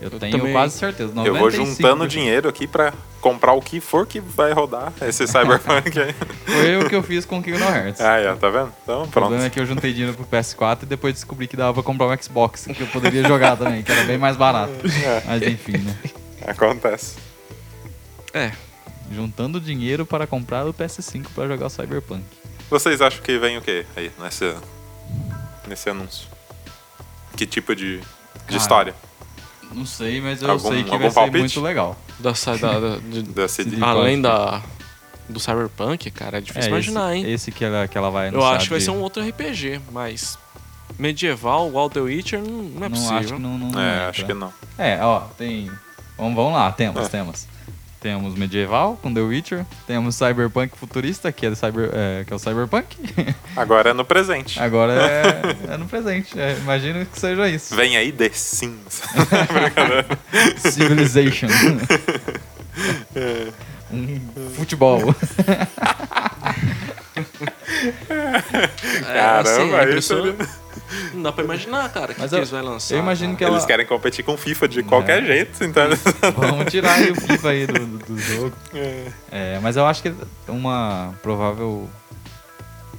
[0.00, 0.52] Eu, Eu tenho também.
[0.52, 1.12] quase certeza.
[1.24, 1.52] Eu vou 95%.
[1.52, 6.12] juntando dinheiro aqui pra comprar o que for que vai rodar esse Cyberpunk aí.
[6.44, 8.00] Foi o que eu fiz com o Kingdom Hearts.
[8.00, 8.72] Ah, é, tá vendo?
[8.82, 9.10] Então, O pronto.
[9.12, 12.06] problema é que eu juntei dinheiro pro PS4 e depois descobri que dava pra comprar
[12.08, 14.72] um Xbox, que eu poderia jogar também, que era bem mais barato.
[15.04, 15.22] É.
[15.26, 15.96] Mas enfim, né?
[16.46, 17.16] Acontece.
[18.34, 18.52] É,
[19.10, 22.24] Juntando dinheiro para comprar o PS5 para jogar o Cyberpunk.
[22.68, 24.52] Vocês acham que vem o quê aí nesse,
[25.68, 26.26] nesse anúncio?
[27.36, 28.04] Que tipo de, de
[28.46, 28.94] Cara, história?
[29.72, 31.38] Não sei, mas eu Algum- sei que vai ser palpite?
[31.38, 31.96] muito legal.
[32.18, 33.76] da, da, da- de- Da CD?
[33.82, 34.62] Além da,
[35.28, 37.32] do Cyberpunk, cara, é difícil imaginar, esse, hein?
[37.32, 39.80] Esse que ela, que ela vai Eu acho que vai de- ser um outro RPG,
[39.92, 40.38] mas
[40.98, 43.16] medieval, igual The Witcher, não, não é Não possível.
[43.18, 44.08] acho que não, não É, entra.
[44.10, 44.52] acho que não.
[44.78, 45.70] É, ó, tem.
[46.16, 47.08] Vamos, vamos lá, temos, É.
[47.08, 47.46] temos.
[48.06, 52.38] Temos medieval com The Witcher, temos Cyberpunk futurista, que é, cyber, é, que é o
[52.38, 52.86] Cyberpunk.
[53.56, 54.60] Agora é no presente.
[54.60, 55.42] Agora é,
[55.74, 56.38] é no presente.
[56.38, 57.74] é, imagino que seja isso.
[57.74, 59.02] Vem aí The Sims.
[60.70, 61.48] Civilization.
[63.90, 64.20] um
[64.54, 65.12] futebol.
[68.08, 70.65] É, Caramba, a aí pessoa- seria- Não
[71.26, 72.94] dá pra imaginar, cara, o que, Mas que eu- eles vão lançar.
[72.94, 73.50] eu imagino que cara.
[73.50, 75.26] ela- Eles querem competir com FIFA de qualquer É.
[75.26, 75.84] jeito, então.
[76.36, 78.52] Vamos tirar aí o FIFA aí do, do, do jogo.
[78.74, 79.12] É.
[79.30, 80.14] É, mas eu acho que
[80.48, 81.88] uma provável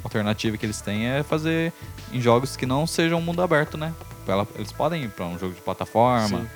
[0.04, 1.74] alternativa que eles têm é fazer
[2.14, 3.94] em jogos que não sejam mundo aberto, né?
[4.56, 6.48] Eles podem ir pra um jogo de plataforma, Sim.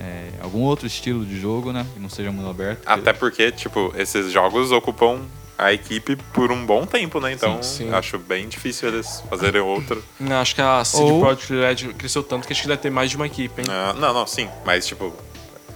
[0.00, 1.86] é, algum outro estilo de jogo, né?
[1.94, 2.82] Que não seja mundo aberto.
[2.86, 5.20] Até porque, tipo, esses jogos ocupam
[5.62, 7.32] a equipe por um bom tempo, né?
[7.32, 7.92] Então, Sim, sim.
[7.94, 10.02] acho bem difícil eles fazerem outro.
[10.18, 12.90] Não, Acho que a CD Ou- Projekt Red cresceu tanto que acho que deve ter
[12.90, 13.66] mais de uma equipe, hein?
[13.70, 14.48] Ah, não, não, sim.
[14.64, 15.14] Mas, tipo,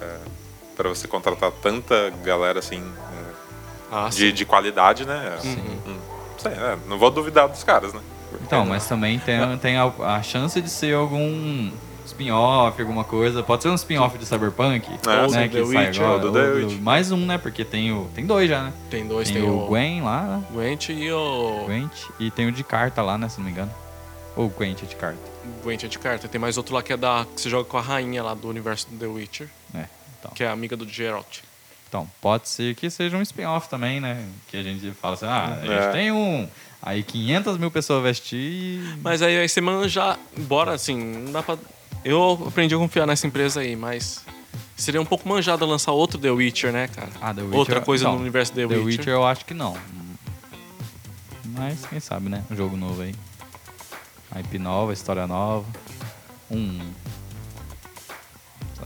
[0.00, 0.16] é,
[0.76, 3.34] pra você contratar tanta galera, assim, é,
[3.92, 5.36] Ah, de, de qualidade, né?
[5.40, 5.80] Sim.
[5.86, 5.98] Hum,
[6.38, 8.00] sei, é, não vou duvidar dos caras, né?
[8.42, 9.84] Então, mas também tem, tem a,
[10.16, 11.70] a chance de ser algum
[12.14, 13.42] spin-off, alguma coisa.
[13.42, 15.48] Pode ser um spin-off de Cyberpunk, É, né?
[15.48, 16.64] Que The sai Witcher, agora.
[16.64, 16.70] ou.
[16.80, 17.36] Mais um, né?
[17.38, 18.72] Porque tem, o, tem dois já, né?
[18.88, 20.44] Tem dois, Tem, tem, o Gwen lá, né?
[20.52, 21.64] Gwent e o...
[21.66, 23.28] Gwent, e tem o de carta lá, né?
[23.28, 23.70] Se não me engano.
[24.36, 25.18] Ou Gwent é de carta.
[25.62, 26.28] Gwent é de carta.
[26.28, 27.26] Tem mais outro lá que é da...
[27.34, 29.84] que você joga com a rainha lá do universo do The Witcher, É,
[30.18, 30.30] então.
[30.34, 31.38] que é amiga do Geralt.
[31.88, 34.24] Então, pode ser que seja um spin-off também, né?
[34.48, 35.88] Que a gente fala assim, ah, a gente É.
[35.92, 36.48] tem um...
[36.82, 38.94] Aí 500 mil pessoas vestir e...
[39.00, 40.18] Mas aí, aí você manja...
[40.36, 41.56] Embora, assim, não dá pra...
[42.04, 44.24] Eu aprendi a confiar nessa empresa aí, mas...
[44.76, 47.08] Seria um pouco manjado lançar outro The Witcher, né, cara?
[47.20, 47.58] Ah, The Witcher...
[47.58, 48.84] Outra coisa então, no universo The, The Witcher.
[48.84, 49.76] Witcher eu acho que não.
[51.44, 52.44] Mas quem sabe, né?
[52.50, 53.14] Um jogo novo aí.
[54.36, 55.64] IP nova, história nova.
[56.50, 56.80] Um...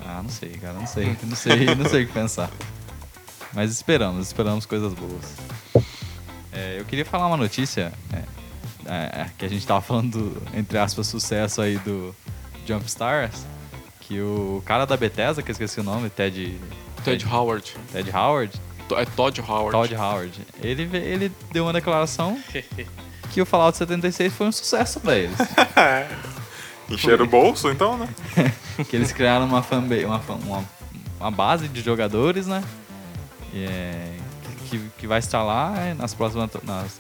[0.05, 0.75] Ah, não sei, cara.
[0.75, 1.17] Não sei.
[1.23, 2.51] Não sei, não sei o que pensar.
[3.55, 5.35] Mas esperamos, esperamos coisas boas.
[6.53, 10.77] É, eu queria falar uma notícia é, é, que a gente tava falando, do, entre
[10.79, 12.15] aspas, sucesso aí do
[12.69, 13.45] Jumpstars.
[14.01, 16.59] Que o cara da Bethesda, que eu esqueci o nome, Ted...
[17.05, 17.75] Ted Howard.
[17.93, 18.53] Ted Howard,
[18.97, 19.71] É Todd Howard.
[19.73, 20.33] Todd Howard.
[20.63, 22.39] Ele, ele deu uma declaração
[23.33, 25.37] que o Fallout 76 foi um sucesso pra eles.
[26.89, 28.09] Encher o bolso, então, né?
[28.89, 30.65] que eles criaram uma fanbase, uma, fan- uma,
[31.21, 32.65] uma base de jogadores, né?
[33.53, 34.11] E, é,
[34.71, 36.99] que, que vai estar lá nas próximas nas,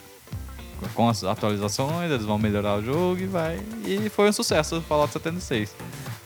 [0.94, 3.58] com as atualizações, eles vão melhorar o jogo e vai.
[3.84, 5.74] E foi um sucesso o Fallout 76.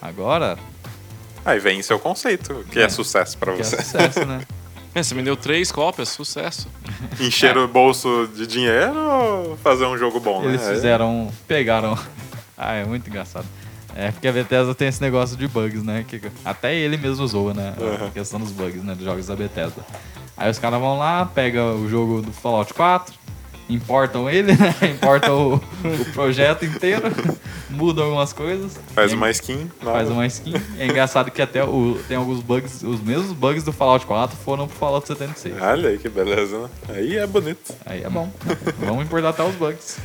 [0.00, 0.58] Agora,
[1.44, 2.88] Aí vem seu conceito, que é, É.
[2.88, 3.76] sucesso pra que é você.
[3.82, 4.40] sucesso, né?
[4.94, 6.68] É, você vendeu três cópias, sucesso.
[7.18, 10.74] Encher o bolso de dinheiro ou fazer um jogo bom, Eles né?
[10.74, 11.32] fizeram.
[11.48, 11.98] Pegaram.
[12.58, 13.46] ah, é muito engraçado.
[13.96, 16.04] É porque a Bethesda tem esse negócio de bugs, né?
[16.06, 17.72] Que até ele mesmo usou, né?
[17.78, 18.10] A Uhum.
[18.10, 18.94] questão dos bugs, né?
[18.94, 19.82] Dos jogos da Bethesda.
[20.36, 23.14] Aí os caras vão lá, pegam o jogo do Fallout 4,
[23.68, 24.74] importam ele, né?
[24.90, 27.02] Importam o, o projeto inteiro,
[27.70, 28.78] mudam algumas coisas.
[28.94, 29.70] Faz e uma skin.
[29.80, 30.20] Faz nova.
[30.20, 30.54] uma skin.
[30.78, 34.66] É engraçado que até o, tem alguns bugs, os mesmos bugs do Fallout 4 foram
[34.66, 35.60] pro Fallout 76.
[35.60, 36.68] Olha aí que beleza, né?
[36.88, 37.74] Aí é bonito.
[37.86, 38.30] Aí é bom.
[38.78, 39.98] Vamos importar até os bugs.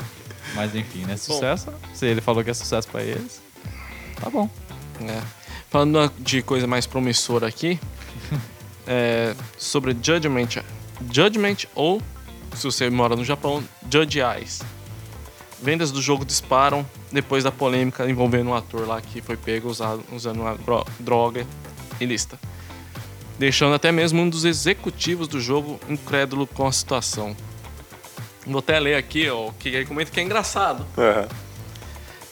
[0.54, 1.16] Mas enfim, né?
[1.16, 1.72] Sucesso.
[1.94, 3.40] Se ele falou que é sucesso pra eles,
[4.20, 4.48] tá bom.
[5.00, 5.20] É.
[5.70, 7.80] Falando de coisa mais promissora aqui,
[8.86, 10.62] é, sobre Judgment,
[11.10, 12.00] Judgment ou,
[12.54, 14.60] se você mora no Japão, Judge Eyes.
[15.62, 20.02] Vendas do jogo disparam depois da polêmica envolvendo um ator lá que foi pego usado,
[20.12, 21.46] usando uma dro- droga
[22.00, 22.38] ilícita.
[23.38, 27.36] Deixando até mesmo um dos executivos do jogo incrédulo com a situação.
[28.46, 30.84] Vou até ler aqui ó, o que ele comenta que é engraçado.
[30.98, 31.28] Aham.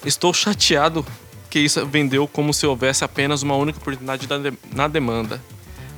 [0.05, 1.07] Estou chateado
[1.49, 5.41] que isso vendeu como se houvesse apenas uma única oportunidade da de- na demanda.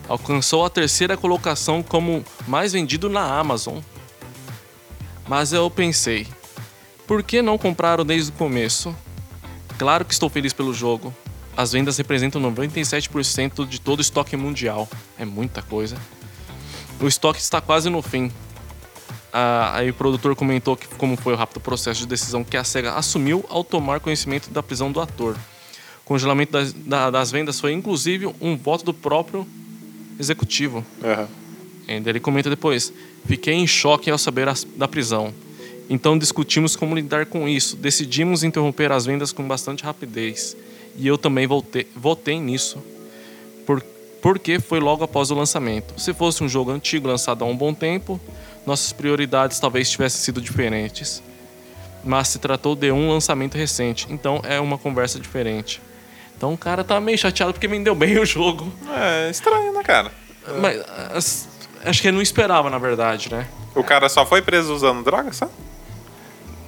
[0.09, 3.79] Alcançou a terceira colocação como mais vendido na Amazon.
[5.33, 6.27] Mas eu pensei,
[7.07, 8.95] por que não compraram desde o começo?
[9.79, 11.11] Claro que estou feliz pelo jogo.
[11.57, 14.87] As vendas representam 97% de todo o estoque mundial.
[15.19, 15.97] É muita coisa.
[17.01, 18.31] O estoque está quase no fim.
[19.33, 22.63] Ah, aí o produtor comentou que como foi o rápido processo de decisão que a
[22.63, 25.35] SEGA assumiu ao tomar conhecimento da prisão do ator.
[26.05, 29.49] O congelamento das, da- das vendas foi inclusive um voto do próprio
[30.21, 30.85] executivo.
[31.03, 31.27] Aham.
[31.89, 32.93] Ainda ele comenta depois:
[33.27, 35.33] Fiquei em choque ao saber da prisão.
[35.91, 37.77] Então discutimos como lidar com isso.
[37.77, 40.57] Decidimos interromper as vendas com bastante rapidez.
[40.97, 42.79] E eu também voltei, votei nisso.
[43.67, 43.83] Por,
[44.21, 45.95] porque foi logo após o lançamento.
[46.01, 48.21] Se fosse um jogo antigo lançado há um bom tempo,
[48.67, 51.23] nossas prioridades talvez tivessem sido diferentes.
[52.05, 55.81] Mas se tratou de um lançamento recente, então é uma conversa diferente.
[56.37, 58.73] Então o cara tá meio chateado porque vendeu bem o jogo.
[58.93, 60.11] É estranho, né, cara?
[60.61, 60.81] Mas
[61.15, 61.49] as-
[61.85, 63.47] acho que ele não esperava, na verdade, né?
[63.75, 65.53] O cara só foi preso usando droga, sabe?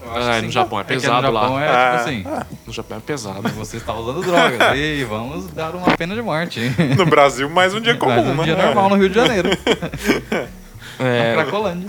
[0.06, 1.64] Ah, no Japão é É pesado no Japão lá.
[1.64, 3.42] é Ah, tipo assim, No Japão é pesado.
[3.50, 6.60] você está usando drogas e vamos dar uma pena de morte.
[6.96, 8.44] No Brasil, mais um dia comum, Mas um né?
[8.44, 9.48] dia normal no Rio de Janeiro,
[11.00, 11.88] na É, Cracolândia.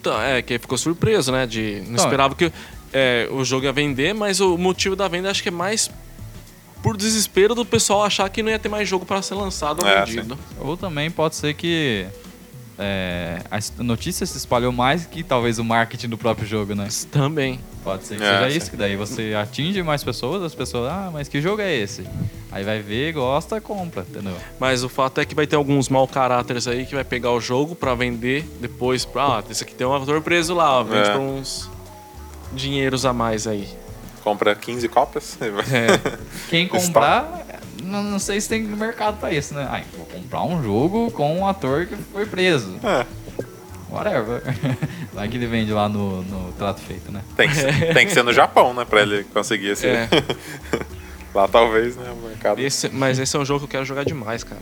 [0.00, 1.46] então, é, que ficou surpreso, né?
[1.46, 2.52] De, não Então, esperava que
[2.92, 5.90] é, o jogo ia vender, mas o motivo da venda acho que é mais
[6.82, 9.88] por desespero do pessoal achar que não ia ter mais jogo para ser lançado ou
[9.88, 10.38] É, vendido.
[10.60, 12.06] Ou também pode ser que
[12.78, 16.88] é, a notícia se espalhou mais que talvez o marketing do próprio jogo, né?
[17.10, 17.58] Também.
[17.82, 18.56] Pode ser que É, seja sim.
[18.58, 22.04] isso, que daí você atinge mais pessoas, as pessoas, ah, mas que jogo é esse?
[22.52, 24.34] Aí vai ver, gosta, compra, entendeu?
[24.58, 27.40] Mas o fato é que vai ter alguns mau caráteres aí que vai pegar o
[27.40, 29.04] jogo para vender depois.
[29.04, 31.16] Pra, ah, esse aqui tem um ator preso lá, ó, vende É.
[31.16, 31.70] uns
[32.52, 33.68] dinheiros a mais aí.
[34.26, 35.38] Compra 15 cópias.
[35.38, 36.18] vai- É.
[36.50, 37.46] Quem comprar,
[37.80, 39.64] não, não sei se tem mercado pra isso, né?
[39.70, 42.74] Ah, vou comprar um jogo com um ator que foi preso.
[42.82, 43.06] É,
[43.88, 44.42] Whatever.
[45.14, 47.22] Vai que ele vende lá no, no trato feito, né?
[47.36, 48.84] tem, que ser, tem que ser no Japão, né?
[48.84, 49.86] Pra ele conseguir esse.
[49.86, 50.08] É.
[51.32, 52.10] Lá talvez, né?
[52.10, 52.58] O mercado.
[52.60, 54.60] Esse- mas esse é um jogo que eu quero jogar demais, cara.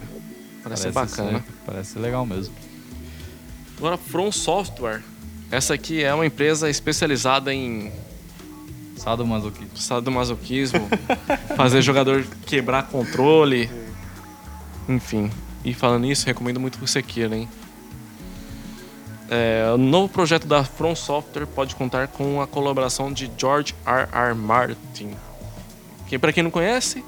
[0.63, 1.39] Parece, ser bacana.
[1.39, 2.55] ser- parece ser legal mesmo.
[3.79, 5.01] Agora, From Software.
[5.51, 7.91] Essa aqui é uma empresa especializada em
[9.05, 9.77] Sadomasoquismo.
[9.77, 10.89] sadomasoquismo,
[11.57, 13.71] fazer jogador quebrar controle,
[14.89, 15.31] enfim.
[15.63, 17.49] E falando nisso, recomendo muito o Sekiro, hein?
[19.31, 24.09] É, o novo projeto da From Software pode contar com a colaboração de George R.
[24.11, 24.35] R.
[24.35, 25.11] Martin.
[26.07, 27.05] Que, para quem não conhece,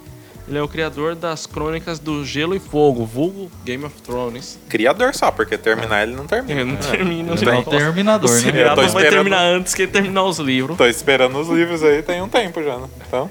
[0.49, 4.59] ele é o criador das Crônicas do Gelo e Fogo, vulgo Game of Thrones.
[4.69, 6.61] Criador só, porque terminar ele não termina.
[6.61, 6.91] Ele não né?
[6.91, 7.33] termina.
[7.35, 7.63] Ele é o não.
[7.65, 8.63] terminador, O né?
[8.63, 10.77] Eu tô vai esperando- terminar antes que ele terminar os livros.
[10.77, 12.89] Tô esperando os livros aí, tem um tempo já, né?
[13.07, 13.31] Então,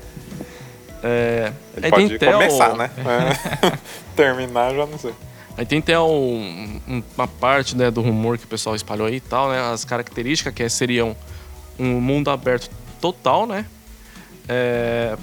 [1.03, 2.89] É, ele aí pode tem começar, o- né?
[2.97, 3.77] É.
[4.15, 5.13] Terminar, já não sei.
[5.57, 6.81] Aí tem até um-
[7.15, 9.59] uma parte né, do rumor que o pessoal espalhou aí e tal, né?
[9.71, 11.15] As características que seriam
[11.79, 13.65] um mundo aberto total, né?
[14.49, 15.15] É,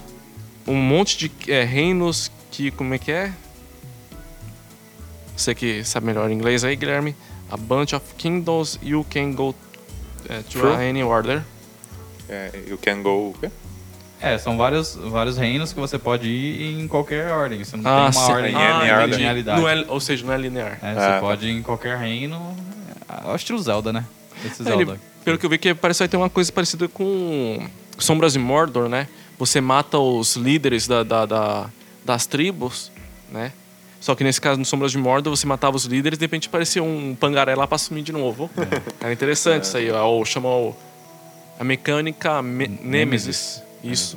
[0.66, 2.70] um monte de é, reinos que.
[2.70, 3.32] Como é que é?
[5.36, 7.16] Você que sabe melhor inglês aí, Guilherme.
[7.50, 9.54] A bunch of kingdoms you can go
[10.28, 10.74] é, to True.
[10.88, 11.42] any order.
[12.28, 13.30] É, you can go.
[13.30, 13.50] o quê?
[14.20, 17.62] É, são vários, vários reinos que você pode ir em qualquer ordem.
[17.64, 18.32] Você não Ah, tem uma sim.
[18.32, 19.16] ordem Ah, de entendi.
[19.16, 19.60] linearidade.
[19.60, 20.78] Não é, ou seja, não é linear.
[20.80, 21.20] É, Ah, você tá.
[21.20, 22.56] pode ir em qualquer reino.
[23.26, 24.04] É o estilo Zelda, né?
[24.44, 25.00] Esse É, ele- Zelda.
[25.24, 27.68] pelo que eu vi, que parece que vai ter uma coisa parecida com
[27.98, 29.08] Sombras de Mordor, né?
[29.38, 31.70] Você mata os líderes da, da- da-
[32.04, 32.90] das tribos,
[33.30, 33.52] né?
[34.00, 36.48] Só que nesse caso, no Sombras de Mordor, você matava os líderes e de repente
[36.48, 38.50] parecia um pangaré lá pra sumir de novo.
[39.00, 40.04] Era interessante isso aí, ó.
[40.06, 40.76] Ou chama o-
[41.58, 43.62] a mecânica me- Nemesis.
[43.82, 44.16] Isso.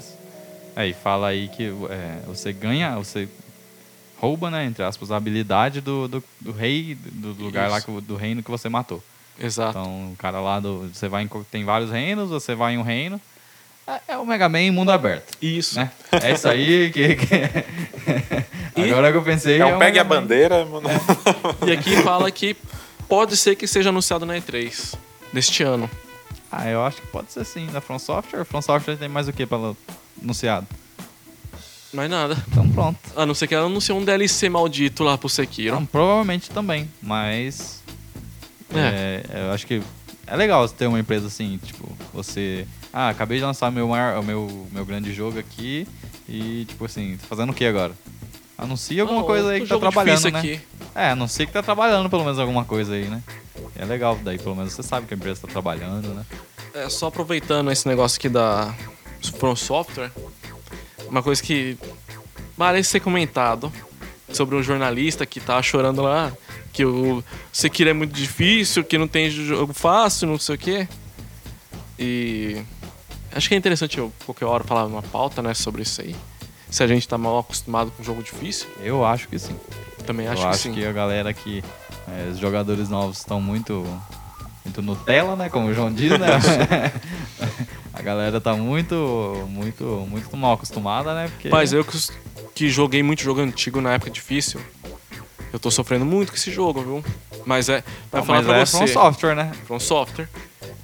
[0.75, 3.29] É, e fala aí que é, você ganha, você
[4.17, 7.85] rouba, né, entre aspas, a habilidade do, do, do rei, do lugar lá, Isso.
[7.85, 9.03] que, do reino que você matou.
[9.39, 9.77] Exato.
[9.77, 12.81] Então, o cara lá, do, você vai em, tem vários reinos, você vai em um
[12.81, 13.21] reino.
[13.87, 15.75] É, é o Mega Man em mundo aberto, Isso.
[15.75, 15.91] né?
[16.11, 17.15] É isso aí que...
[17.15, 19.59] que- Agora que eu pensei...
[19.61, 20.89] É um o pegue a bandeira, mano.
[21.65, 22.55] E aqui fala que
[23.07, 24.95] pode ser que seja anunciado na E3
[25.31, 25.89] deste ano.
[26.51, 28.43] Ah, eu acho que pode ser sim, da From Software.
[28.43, 29.73] From Software tem mais o que para
[30.21, 30.65] anunciado?
[31.93, 32.37] Mais nada.
[32.49, 32.99] Então pronto.
[33.15, 35.75] A não ser que ela anunciou um DLC maldito lá pro Sekiro.
[35.75, 37.81] Então, provavelmente também, mas.
[38.73, 39.23] É.
[39.33, 39.81] é, eu acho que
[40.27, 42.67] é legal ter uma empresa assim, tipo, você.
[42.97, 45.85] Ah, acabei de lançar meu, maior, meu, meu grande jogo aqui
[46.29, 47.91] e, tipo assim, tá fazendo o que agora?
[48.57, 50.39] Anuncia alguma coisa aí que tá trabalhando, né?
[50.39, 50.61] aqui.
[50.95, 53.21] É, anuncia que tá trabalhando pelo menos alguma coisa aí, né?
[53.75, 56.25] É legal, daí pelo menos você sabe que a empresa tá trabalhando, né?
[56.73, 58.73] É, só aproveitando esse negócio aqui da
[59.37, 60.13] From Software,
[61.09, 61.77] uma coisa que
[62.57, 63.73] parece ser comentado
[64.31, 66.31] sobre um jornalista que tá chorando lá,
[66.71, 67.21] que o
[67.51, 70.87] Sekiro é muito difícil, que não tem jogo fácil, não sei o quê.
[71.99, 72.63] E
[73.35, 76.15] acho que é interessante eu qualquer hora falar uma pauta, né, sobre isso aí.
[76.69, 79.55] Se a gente tá mal acostumado com jogo difícil, Eu acho que sim.
[80.05, 80.73] também acho eu que acho sim.
[80.73, 81.63] que a galera que.
[82.07, 83.85] é, os jogadores novos estão muito.
[84.63, 85.47] Muito Nutella, né?
[85.47, 86.27] Como o João diz, né?
[87.93, 89.45] a galera tá muito.
[89.47, 89.83] Muito.
[90.09, 91.27] Muito mal acostumada, né?
[91.27, 91.49] Porque.
[91.49, 91.97] Mas eu que,
[92.55, 94.59] que joguei muito jogo antigo na época difícil,
[95.53, 97.05] eu tô sofrendo muito com esse jogo, viu?
[97.45, 97.83] Mas é.
[98.11, 98.77] Vai falar mas pra é você.
[98.77, 99.51] From Software, né?
[99.65, 100.27] From Software.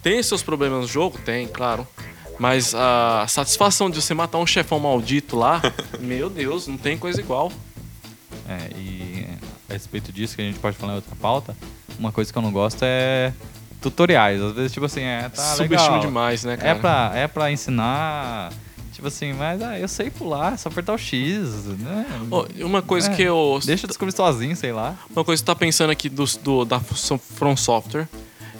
[0.04, 1.18] Tem seus problemas no jogo?
[1.18, 1.88] Tem, claro.
[2.42, 5.62] Mas a satisfação de você matar um chefão maldito lá,
[6.02, 7.52] meu Deus, não tem coisa igual.
[8.50, 9.28] É, e
[9.70, 11.56] a respeito disso, que a gente pode falar em outra pauta,
[12.00, 13.32] uma coisa que eu não gosto é
[13.80, 14.42] tutoriais.
[14.42, 16.00] Às vezes, tipo assim, é, tá Subestima legal.
[16.00, 16.70] demais, né, cara?
[16.70, 18.52] É pra, é pra ensinar.
[18.92, 22.08] Tipo assim, mas ah, eu sei pular, é só apertar o X, né?
[22.32, 23.60] Ó, uma coisa É, que eu.
[23.64, 24.96] Deixa eu descobrir sozinho, sei lá.
[25.12, 28.10] Uma coisa que você tá pensando aqui do, do, da From Software,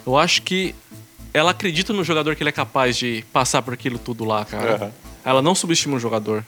[0.06, 0.72] eu acho que
[1.32, 4.74] ela acredita no jogador que ele é capaz de passar por aquilo tudo lá, cara.
[4.74, 4.92] Aham.
[5.24, 6.44] Ela não subestima o jogador.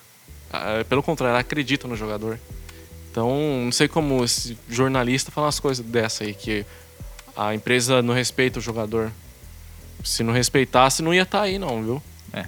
[0.53, 2.39] Ah, Pelo contrário, ela acredita no jogador.
[3.11, 6.67] Então, não sei como esse jornalista fala umas coisas dessa aí, que
[7.37, 9.13] a empresa não respeita o jogador.
[10.03, 12.03] Se não respeitasse, não ia estar aí, não, viu?
[12.33, 12.47] É.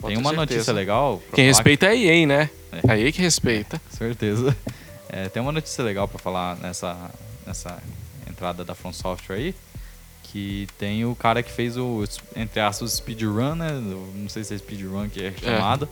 [0.00, 0.36] Pode Tem uma certeza.
[0.54, 1.20] notícia legal.
[1.34, 2.50] Quem falar respeita é a EA, né?
[2.72, 2.92] É.
[2.92, 3.80] A EA que respeita.
[3.90, 4.56] Com certeza.
[5.16, 7.08] É, tem uma notícia legal pra falar nessa,
[7.46, 7.80] nessa
[8.28, 9.54] entrada da From Software aí.
[10.34, 12.02] Que tem o cara que fez o,
[12.34, 13.70] entre aspas, speedrun, né?
[14.16, 15.88] Não sei se é speedrun que é chamado.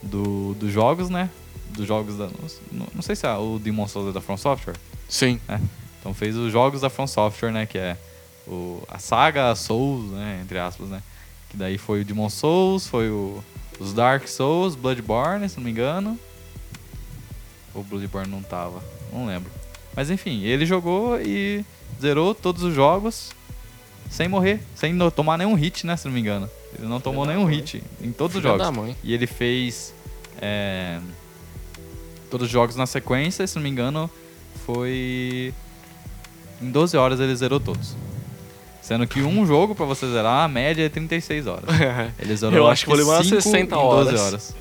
[0.00, 1.28] Do, dos jogos, né?
[1.70, 2.28] Dos jogos da.
[2.70, 4.76] Não, não sei se é o Demon Souls é da From Software.
[5.08, 5.40] Sim.
[5.98, 7.66] Então fez os jogos da From Software, né?
[7.66, 7.96] Que é
[8.46, 10.38] o, a saga Souls, né?
[10.40, 11.02] Entre aspas, né?
[11.48, 13.42] Que daí foi o Demon Souls, foi o,
[13.80, 16.16] os Dark Souls, Bloodborne, se não me engano.
[17.74, 18.80] Ou Bloodborne não tava,
[19.12, 19.50] não lembro.
[19.96, 21.64] Mas enfim, ele jogou e
[22.00, 23.32] zerou todos os jogos
[24.10, 25.96] sem morrer, sem tomar nenhum hit, né?
[25.96, 26.50] Se não me engano.
[26.76, 27.56] Ele não tomou nenhum mãe.
[27.56, 28.66] hit em todos os jogos.
[29.02, 29.94] E ele fez
[30.42, 30.98] é,
[32.28, 34.10] todos os jogos na sequência, se não me engano,
[34.66, 35.54] foi.
[36.60, 37.96] Em 12 horas ele zerou todos.
[38.82, 41.64] Sendo que um jogo pra você zerar, a média é 36 horas.
[42.18, 44.20] Ele zerou Eu acho que vou levar cinco 60 em 12 horas.
[44.20, 44.54] horas.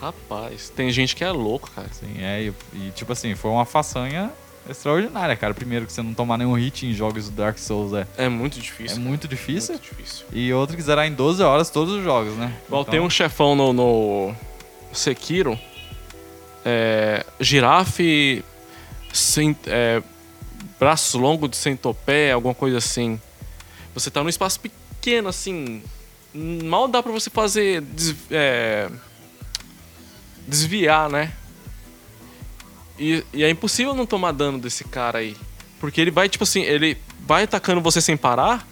[0.00, 1.88] Rapaz, tem gente que é louco, cara.
[1.90, 4.30] Sim, é, e, e, tipo assim, foi uma façanha
[4.68, 5.52] extraordinária, cara.
[5.54, 8.58] Primeiro que você não tomar nenhum hit em jogos do Dark Souls é, É muito
[8.58, 8.98] é difícil.
[9.00, 9.74] muito difícil.
[9.74, 10.26] Muito difícil.
[10.32, 12.52] E outro que zerar em 12 horas todos os jogos, né?
[12.66, 14.34] Igual Então, tem um chefão no, no
[14.92, 15.58] Sekiro.
[16.64, 18.44] É, girafe.
[19.12, 20.02] Sem, é,
[20.78, 23.20] braço longo de centopé, alguma coisa assim.
[23.94, 25.82] Você tá num espaço pequeno, assim.
[26.34, 27.80] Mal dá pra você fazer.
[27.80, 28.90] des- é,
[30.46, 31.32] desviar, né?
[32.98, 35.36] E, e é impossível não tomar dano desse cara aí.
[35.78, 38.66] Porque ele vai, tipo assim, ele vai atacando você sem parar.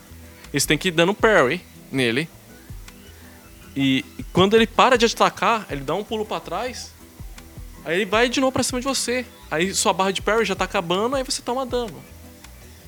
[0.53, 1.61] E você tem que ir dando parry
[1.91, 2.29] nele.
[3.77, 6.93] E, e quando ele para de atacar, ele dá um pulo pra trás.
[7.85, 9.27] Aí ele vai de novo pra cima de você.
[9.51, 12.03] Aí sua barra de parry já tá acabando, aí você toma dano.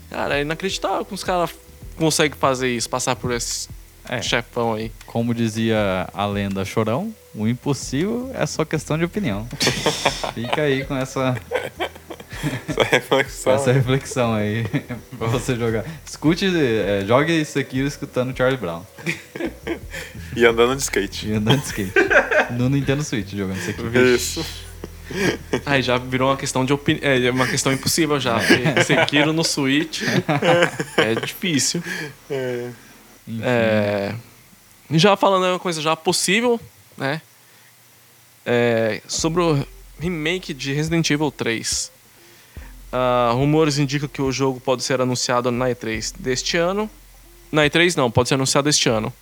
[0.08, 1.50] Cara, é inacreditável que os caras
[1.96, 3.68] conseguem fazer isso, passar por esse
[4.08, 4.22] É.
[4.22, 4.92] chefão aí.
[5.04, 9.46] Como dizia a lenda Chorão, o impossível é só questão de opinião.
[10.34, 11.36] Fica aí com essa,
[12.68, 13.52] Essa reflexão.
[13.52, 14.64] essa reflexão aí
[15.18, 15.84] pra você jogar.
[16.04, 18.82] Escute, é, jogue Sekiro escutando Charlie Brown.
[20.34, 21.28] E andando de skate.
[21.28, 21.92] E andando de skate.
[22.52, 24.06] No Nintendo Switch jogando Sekiro.
[24.14, 24.44] Isso.
[25.64, 27.04] Aí já virou uma questão de opinião.
[27.04, 28.38] É uma questão impossível já.
[28.84, 30.02] Sekiro no Switch
[30.96, 31.82] é difícil.
[33.42, 34.14] É,
[34.90, 36.60] e já falando uma coisa já possível,
[36.96, 37.20] né?
[38.44, 39.66] É, sobre o
[39.98, 41.90] remake de Resident Evil 3.
[42.92, 46.88] Ah, rumores indicam que o jogo pode ser anunciado na E3 deste ano.
[47.50, 49.12] Na E3 não, pode ser anunciado este ano.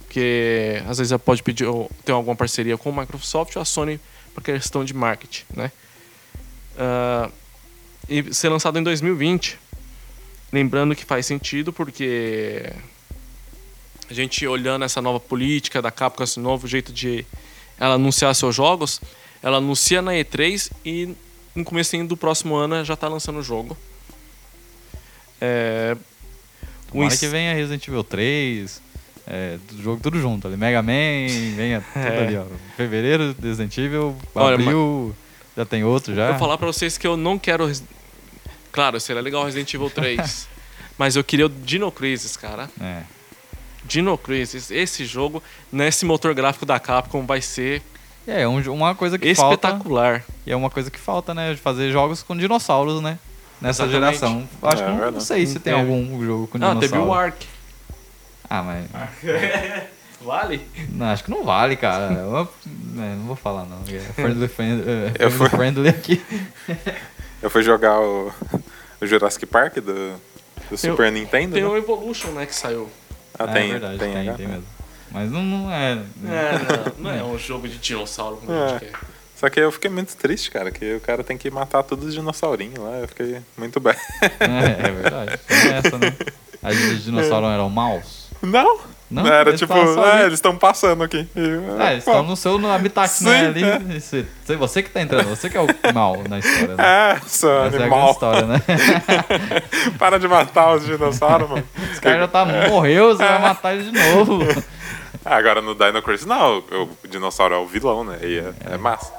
[0.00, 4.00] Porque às vezes pode pedir ou ter alguma parceria com a Microsoft ou a Sony
[4.34, 5.70] por questão de marketing, né?
[6.76, 7.30] Ah,
[8.08, 9.58] e ser lançado em 2020.
[10.52, 12.72] Lembrando que faz sentido porque
[14.12, 17.24] a gente olhando essa nova política da Capcom, esse novo jeito de
[17.78, 19.00] ela anunciar seus jogos,
[19.42, 21.14] ela anuncia na E3 e
[21.54, 23.76] no começo do próximo ano já tá lançando o jogo.
[25.40, 25.96] É,
[26.88, 28.80] o Tomara ins- que venha Resident Evil 3,
[29.26, 30.56] é, do jogo tudo junto ali.
[30.56, 32.26] Mega Man, venha tudo É.
[32.26, 32.44] ali, ó.
[32.76, 35.14] Fevereiro, Resident Evil, Olha, abril,
[35.56, 36.26] já tem outro já.
[36.26, 37.66] Eu vou falar pra vocês que eu não quero.
[37.66, 37.82] Res-
[38.70, 40.48] Claro, seria legal Resident Evil 3.
[40.96, 42.70] mas eu queria o Dino Crisis, cara.
[42.80, 43.02] É.
[43.84, 47.82] Dino Crisis, esse jogo, nesse motor gráfico da Capcom, vai ser
[48.26, 49.54] É, é um uma coisa que falta.
[49.68, 50.24] espetacular.
[50.46, 51.52] E é uma coisa que falta, né?
[51.54, 53.18] De fazer jogos com dinossauros, né?
[53.60, 54.14] Nessa Exatamente.
[54.18, 54.48] geração.
[54.62, 55.92] Eu Acho É, que não, não sei se Não tem teve.
[55.92, 56.90] algum jogo com Não, dinossauro.
[56.92, 57.46] teve o Ark.
[58.50, 58.86] Ah, mas.
[60.20, 60.60] Vale?
[60.90, 62.12] Não, acho que não vale, cara.
[62.14, 62.48] É uma-
[63.04, 63.78] é, não vou falar, não.
[63.92, 66.22] É friendly, friend- é, Eu friendly, fui- friendly aqui.
[67.42, 68.32] Eu fui jogar o,
[69.00, 70.14] o Jurassic Park do,
[70.70, 71.54] do Super Nintendo.
[71.54, 71.68] Tem né?
[71.68, 72.88] o Evolution, né, que saiu.
[73.48, 74.36] Ah, É tem, verdade, tem, tem, H.
[74.36, 74.64] tem mesmo.
[75.10, 75.92] Mas não, não é.
[75.92, 75.98] É,
[76.98, 78.88] não, não é um jogo de dinossauro como a gente É.
[78.88, 78.98] quer.
[79.36, 82.14] Só que eu fiquei muito triste, cara, que o cara tem que matar todos os
[82.14, 82.90] dinossaurinhos lá.
[82.98, 83.94] Eu fiquei muito bem.
[84.40, 85.38] É, é verdade.
[85.48, 86.14] Tem essa, né?
[86.62, 88.28] As os dinossauros eram maus.
[88.40, 88.78] Não!
[89.12, 90.22] Não, Era eles tipo, ali.
[90.22, 91.28] eles estão passando aqui.
[91.36, 91.40] E,
[91.82, 93.40] É, eles pô, estão no seu no habitat, né?
[93.40, 93.64] Sim, Ali.
[93.64, 94.56] é.
[94.56, 96.82] Você, que tá entrando, você que é o mal na história, né?
[97.16, 98.10] É, seu Essa é animal.
[98.10, 98.62] história, né?
[99.98, 101.64] Para de matar os dinossauros, mano.
[101.90, 104.38] Esse cara já tá morreu, você vai matar ele de novo.
[105.24, 108.18] Agora no Dino Crisis, não, o, o dinossauro é o vilão, né?
[108.22, 109.12] E é, é massa.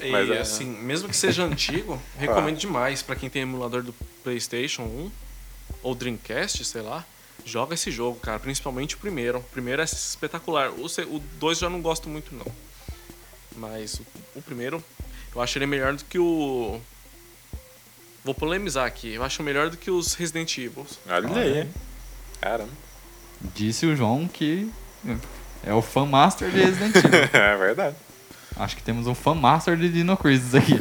[0.00, 3.94] E, Mas é- assim, mesmo que seja antigo, recomendo demais pra quem tem emulador do
[4.24, 5.10] PlayStation 1
[5.82, 7.04] ou Dreamcast, sei lá.
[7.46, 9.38] Joga esse jogo, cara, principalmente o primeiro.
[9.38, 10.70] O primeiro é espetacular.
[10.70, 12.44] O 2 já não gosto muito, não.
[13.56, 14.82] Mas o, o primeiro,
[15.32, 16.80] eu acho ele melhor do que o.
[18.24, 19.14] Vou polemizar aqui.
[19.14, 20.84] Eu acho melhor do que os Resident Evil.
[21.08, 21.68] Olha aí?
[22.40, 22.72] Caramba.
[23.54, 24.68] Disse o João que
[25.64, 27.10] é o fan master de Resident Evil.
[27.32, 27.96] É verdade.
[28.56, 30.80] Acho que temos um fan master de Dino Crisis aqui.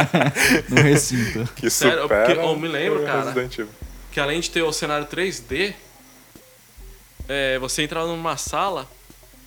[0.70, 1.46] no recinto.
[1.56, 3.24] Que Sério, supera porque eu me lembro, cara.
[3.24, 3.72] Resident Evil.
[4.10, 5.74] que além de ter o cenário 3D,
[7.30, 8.90] é, você entrava numa sala,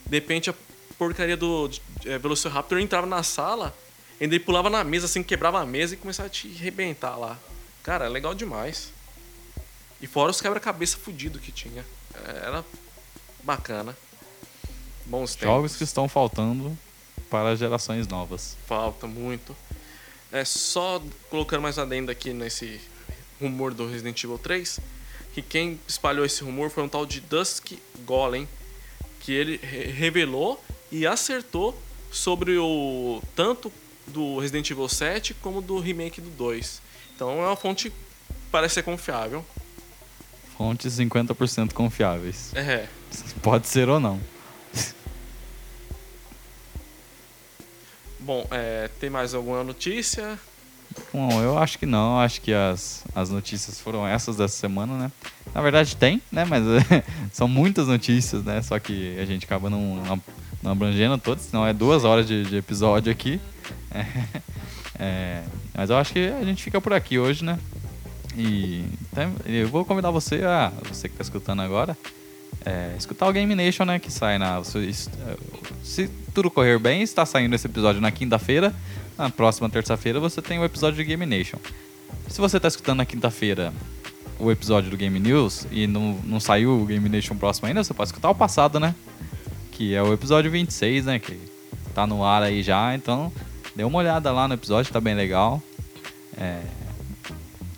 [0.06, 0.54] de repente a
[0.98, 1.70] porcaria do
[2.06, 3.76] é, Velociraptor entrava na sala,
[4.18, 7.38] ele pulava na mesa, assim, quebrava a mesa e começava a te arrebentar lá.
[7.82, 8.90] Cara, é legal demais.
[10.00, 11.84] E fora os quebra-cabeça fudido que tinha.
[12.14, 12.64] É, Era
[13.42, 13.94] bacana.
[15.04, 15.54] Bons tempos.
[15.54, 16.76] Jogos que estão faltando
[17.28, 18.56] para gerações novas.
[18.66, 19.54] Falta muito.
[20.32, 22.80] É só colocando mais adendo aqui nesse
[23.38, 24.80] rumor do Resident Evil 3,
[25.34, 27.72] que quem espalhou esse rumor foi um tal de Dusk
[28.06, 28.48] Golem,
[29.20, 30.62] que ele re- revelou
[30.92, 31.76] e acertou
[32.10, 33.72] sobre o tanto
[34.06, 36.80] do Resident Evil 7 como do remake do 2.
[37.16, 37.96] Então é uma fonte que
[38.52, 39.44] parece ser confiável.
[40.56, 42.54] Fontes 50% confiáveis.
[42.54, 42.86] É.
[43.42, 44.20] Pode ser ou não.
[48.20, 50.38] Bom, é, tem mais alguma notícia?
[51.12, 52.18] Bom, eu acho que não.
[52.18, 55.12] Acho que as, as notícias foram essas dessa semana, né?
[55.54, 56.44] Na verdade tem, né?
[56.44, 56.64] Mas
[57.32, 58.60] são muitas notícias, né?
[58.62, 60.22] Só que a gente acaba não, não,
[60.62, 63.40] não abrangendo todas, senão é duas horas de, de episódio aqui.
[63.90, 64.06] É,
[64.98, 65.42] é,
[65.74, 67.58] mas eu acho que a gente fica por aqui hoje, né?
[68.36, 68.84] E
[69.46, 71.96] eu vou convidar você, a, você que está escutando agora,
[72.64, 73.98] é, escutar o Game Nation, né?
[73.98, 74.62] Que sai na.
[74.64, 74.92] Se,
[75.84, 78.74] se tudo correr bem, está saindo esse episódio na quinta-feira.
[79.16, 81.58] Na próxima terça-feira você tem o episódio de Game Nation.
[82.28, 83.72] Se você está escutando na quinta-feira
[84.38, 87.94] o episódio do Game News e não, não saiu o Game Nation próximo ainda, você
[87.94, 88.94] pode escutar o passado, né?
[89.70, 91.18] Que é o episódio 26, né?
[91.18, 91.38] Que
[91.94, 93.32] tá no ar aí já, então
[93.76, 95.62] dê uma olhada lá no episódio, tá bem legal.
[96.36, 96.60] É,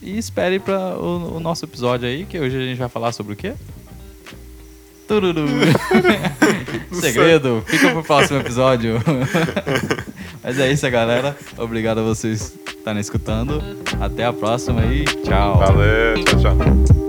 [0.00, 3.34] E espere para o, o nosso episódio aí, que hoje a gente vai falar sobre
[3.34, 3.52] o quê?
[5.06, 5.46] Tururu.
[6.92, 8.94] Segredo, fica pro próximo episódio.
[10.46, 11.36] Mas é isso, galera.
[11.58, 13.60] Obrigado a vocês estarem escutando.
[14.00, 15.58] Até a próxima e tchau.
[15.58, 17.05] Valeu, tchau, tchau.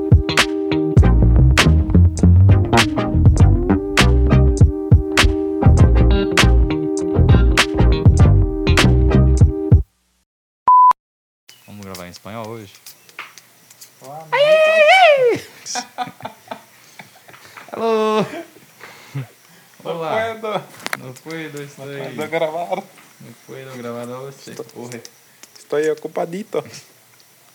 [26.18, 26.64] Ocupadito.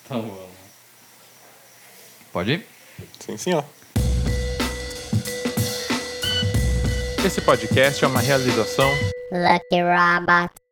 [0.07, 0.49] Tá bom.
[2.31, 2.67] Pode ir?
[3.19, 3.65] Sim, senhor.
[7.25, 8.89] Esse podcast é uma realização
[9.31, 10.62] Lucky Robot.